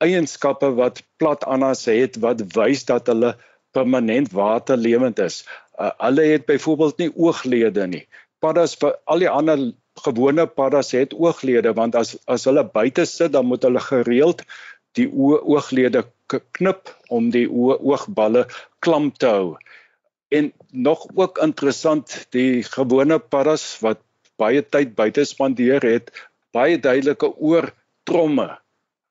eienskappe 0.04 0.70
wat 0.78 1.02
plat 1.18 1.44
annas 1.44 1.86
het 1.90 2.18
wat 2.22 2.42
wys 2.54 2.84
dat 2.88 3.10
hulle 3.10 3.34
permanent 3.76 4.32
waterlewend 4.32 5.18
is. 5.18 5.42
Uh, 5.78 5.90
hulle 6.02 6.24
het 6.32 6.46
byvoorbeeld 6.46 6.98
nie 7.02 7.10
ooglede 7.14 7.86
nie. 7.86 8.04
Paddas 8.42 8.76
al 8.82 9.24
die 9.24 9.30
ander 9.30 9.70
gewone 10.04 10.46
paddas 10.46 10.92
het 10.94 11.14
ooglede 11.14 11.74
want 11.74 11.98
as 11.98 12.16
as 12.30 12.46
hulle 12.46 12.64
buite 12.64 13.06
sit 13.06 13.34
dan 13.34 13.48
moet 13.50 13.66
hulle 13.66 13.82
gereeld 13.82 14.44
die 14.98 15.08
ooglede 15.10 16.04
knip 16.28 16.94
om 17.08 17.30
die 17.34 17.46
oogballe 17.50 18.46
klam 18.84 19.10
te 19.12 19.26
hou. 19.26 19.56
En 20.28 20.52
nog 20.70 21.06
ook 21.14 21.38
interessant 21.42 22.26
die 22.36 22.62
gewone 22.62 23.18
paddas 23.18 23.66
wat 23.82 24.02
baie 24.38 24.62
tyd 24.62 24.94
buite 24.94 25.24
spandeer 25.26 25.82
het 25.82 26.12
baie 26.54 26.78
duidelike 26.78 27.32
oortromme 27.36 28.48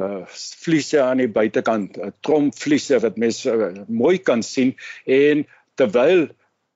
uh 0.03 0.25
vliese 0.29 1.01
aan 1.01 1.17
die 1.17 1.29
buitekant, 1.29 1.97
uh, 1.97 2.11
tromvliese 2.21 2.99
wat 3.01 3.17
mense 3.17 3.53
uh, 3.53 3.69
mooi 3.87 4.17
kan 4.21 4.43
sien 4.45 4.75
en 5.05 5.45
terwyl 5.79 6.27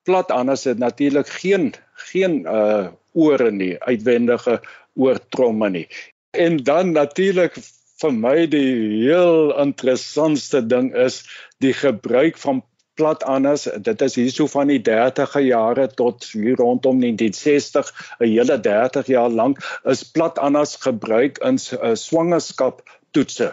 plat 0.09 0.31
anders 0.33 0.65
het 0.65 0.81
natuurlik 0.81 1.29
geen 1.41 1.73
geen 2.09 2.41
uh 2.49 2.89
ore 3.13 3.51
nie, 3.51 3.75
uitwendige 3.83 4.61
oortromme 4.95 5.69
nie. 5.69 5.87
En 6.31 6.57
dan 6.63 6.93
natuurlik 6.95 7.57
vir 8.01 8.13
my 8.15 8.47
die 8.49 9.03
heel 9.03 9.51
interessantste 9.59 10.61
ding 10.63 10.93
is 10.95 11.21
die 11.59 11.73
gebruik 11.75 12.39
van 12.39 12.63
plat 12.95 13.23
anders 13.23 13.67
dit 13.83 14.01
is 14.01 14.15
hierso 14.19 14.47
van 14.51 14.71
die 14.71 14.79
30e 14.87 15.43
jare 15.45 15.87
tot 15.99 16.25
hier 16.31 16.57
rondom 16.59 16.99
1960 17.03 17.91
'n 18.19 18.31
hele 18.31 18.57
30 18.59 19.07
jaar 19.07 19.29
lank 19.29 19.61
is 19.93 20.03
plat 20.03 20.39
anders 20.39 20.75
gebruik 20.87 21.37
in 21.37 21.59
'n 21.59 21.77
uh, 21.83 21.95
swangerskap 21.95 22.81
toetse. 23.11 23.51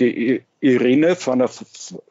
Die 0.00 0.40
urine 0.60 1.14
van 1.16 1.42
'n 1.42 1.48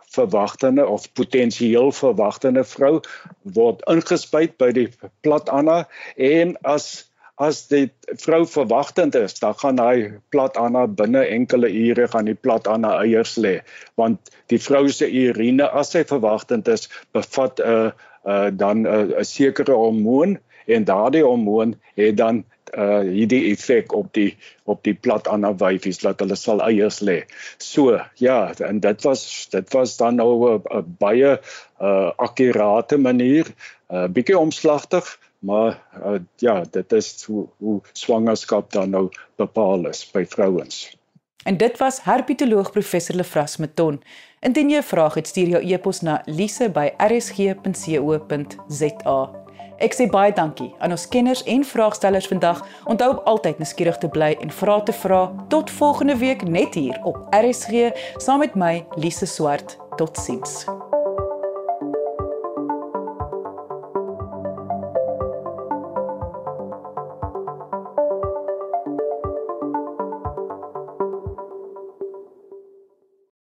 verwagtende 0.10 0.88
of 0.88 1.12
potensieel 1.14 1.92
verwagtende 1.92 2.64
vrou 2.64 3.00
word 3.44 3.82
ingespuit 3.88 4.58
by 4.58 4.72
die 4.72 4.90
plat 5.22 5.50
anna 5.50 5.86
en 6.16 6.58
as 6.62 7.10
as 7.40 7.62
die 7.72 7.86
vrou 8.20 8.42
verwagtend 8.44 9.16
is, 9.16 9.38
dan 9.40 9.54
gaan 9.62 9.78
hy 9.80 10.10
plat 10.34 10.58
anna 10.60 10.82
binne 10.88 11.22
enkele 11.24 11.70
ure 11.72 12.08
gaan 12.12 12.28
die 12.28 12.36
plat 12.36 12.68
anna 12.68 12.98
eiers 13.00 13.38
lê 13.40 13.60
want 14.02 14.34
die 14.52 14.60
vrou 14.60 14.90
se 14.92 15.08
urine 15.08 15.70
as 15.82 15.94
sy 15.96 16.04
verwagtend 16.04 16.68
is 16.68 16.90
bevat 17.16 17.62
'n 17.64 17.72
uh, 17.72 17.92
uh, 18.26 18.50
dan 18.52 18.84
'n 18.84 19.14
uh, 19.16 19.24
sekere 19.24 19.78
hormoon 19.84 20.38
en 20.68 20.84
daardie 20.86 21.24
hormoon 21.24 21.78
het 21.96 22.18
dan 22.18 22.44
uh 22.78 23.00
hierdie 23.06 23.52
effek 23.52 23.94
op 23.94 24.14
die 24.14 24.38
op 24.64 24.84
die 24.84 24.94
plat 24.94 25.28
ander 25.28 25.56
wyfies 25.58 26.02
dat 26.04 26.20
hulle 26.20 26.36
sal 26.36 26.62
eiers 26.66 27.00
lê. 27.00 27.24
So 27.58 28.00
ja, 28.22 28.54
en 28.68 28.80
dit 28.80 29.04
was 29.04 29.48
dit 29.52 29.74
was 29.74 29.98
dan 29.98 30.16
nou 30.16 30.60
'n 30.60 30.96
baie 31.00 31.40
uh 31.82 32.12
akkurate 32.18 32.98
manier, 32.98 33.46
'n 33.90 33.96
uh, 33.96 34.08
bietjie 34.08 34.38
omslagtig, 34.38 35.20
maar 35.40 35.80
uh, 36.06 36.20
ja, 36.38 36.64
dit 36.72 36.92
is 36.92 37.24
hoe, 37.24 37.48
hoe 37.58 37.82
swangerskap 37.94 38.72
dan 38.72 38.90
nou 38.90 39.10
bepaal 39.36 39.88
is 39.88 40.12
by 40.12 40.26
vrouens. 40.26 40.98
En 41.44 41.58
dit 41.58 41.78
was 41.78 42.04
herpetoloog 42.04 42.72
professor 42.72 43.16
Lefras 43.16 43.58
Meton. 43.58 44.04
Indien 44.40 44.70
jy 44.70 44.78
'n 44.78 44.84
vraag 44.84 45.14
het, 45.14 45.28
stuur 45.28 45.48
jou 45.48 45.64
e-pos 45.74 46.02
na 46.02 46.22
lise@rsg.co.za. 46.26 46.80
Ek 49.80 49.96
sê 49.96 50.10
baie 50.12 50.34
dankie 50.36 50.74
aan 50.84 50.92
ons 50.96 51.08
kenners 51.08 51.44
en 51.48 51.64
vraagstellers 51.64 52.28
vandag. 52.28 52.60
Onthou 52.92 53.14
om 53.16 53.22
altyd 53.32 53.62
nuuskierig 53.64 53.98
te 54.04 54.12
bly 54.12 54.36
en 54.44 54.52
vra 54.52 54.82
te 54.84 54.96
vra. 55.04 55.22
Tot 55.48 55.72
volgende 55.72 56.18
week 56.20 56.44
net 56.44 56.76
hier 56.76 57.00
op 57.04 57.22
RSG 57.32 57.90
saam 58.18 58.44
met 58.44 58.60
my 58.60 58.86
Lise 58.96 59.26
Swart. 59.26 59.78
Totsiens. 59.96 60.66